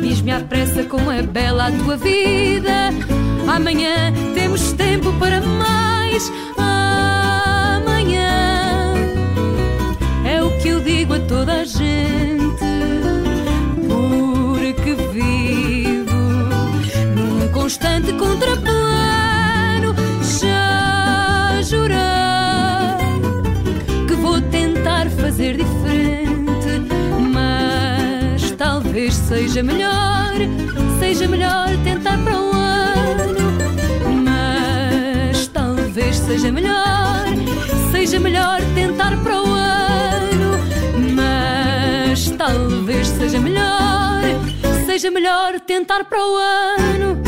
Diz-me 0.00 0.32
à 0.32 0.40
pressa 0.40 0.84
como 0.84 1.10
é 1.10 1.22
bela 1.22 1.68
a 1.68 1.72
tua 1.72 1.96
vida. 1.96 2.90
Amanhã 3.46 4.12
temos 4.34 4.72
tempo 4.72 5.12
para 5.14 5.40
mais. 5.40 6.30
Amanhã 6.56 8.24
é 10.24 10.42
o 10.42 10.50
que 10.58 10.68
eu 10.68 10.80
digo 10.80 11.14
a 11.14 11.20
toda 11.20 11.52
a 11.52 11.64
gente. 11.64 11.87
Constante 17.68 18.14
contraplano. 18.14 19.94
Já 20.40 21.60
jurei 21.62 21.98
que 24.06 24.14
vou 24.14 24.40
tentar 24.40 25.10
fazer 25.10 25.58
diferente, 25.58 26.80
mas 27.30 28.52
talvez 28.52 29.12
seja 29.12 29.62
melhor, 29.62 30.32
seja 30.98 31.28
melhor 31.28 31.68
tentar 31.84 32.16
para 32.24 32.40
o 32.40 32.52
ano. 32.52 33.52
Mas 34.24 35.46
talvez 35.48 36.16
seja 36.16 36.50
melhor, 36.50 37.26
seja 37.92 38.18
melhor 38.18 38.62
tentar 38.74 39.14
para 39.22 39.42
o 39.42 39.52
ano. 39.52 40.58
Mas 41.14 42.30
talvez 42.30 43.08
seja 43.08 43.38
melhor, 43.38 44.22
seja 44.86 45.10
melhor 45.10 45.60
tentar 45.60 46.04
para 46.06 46.18
o 46.18 46.34
ano. 46.34 47.27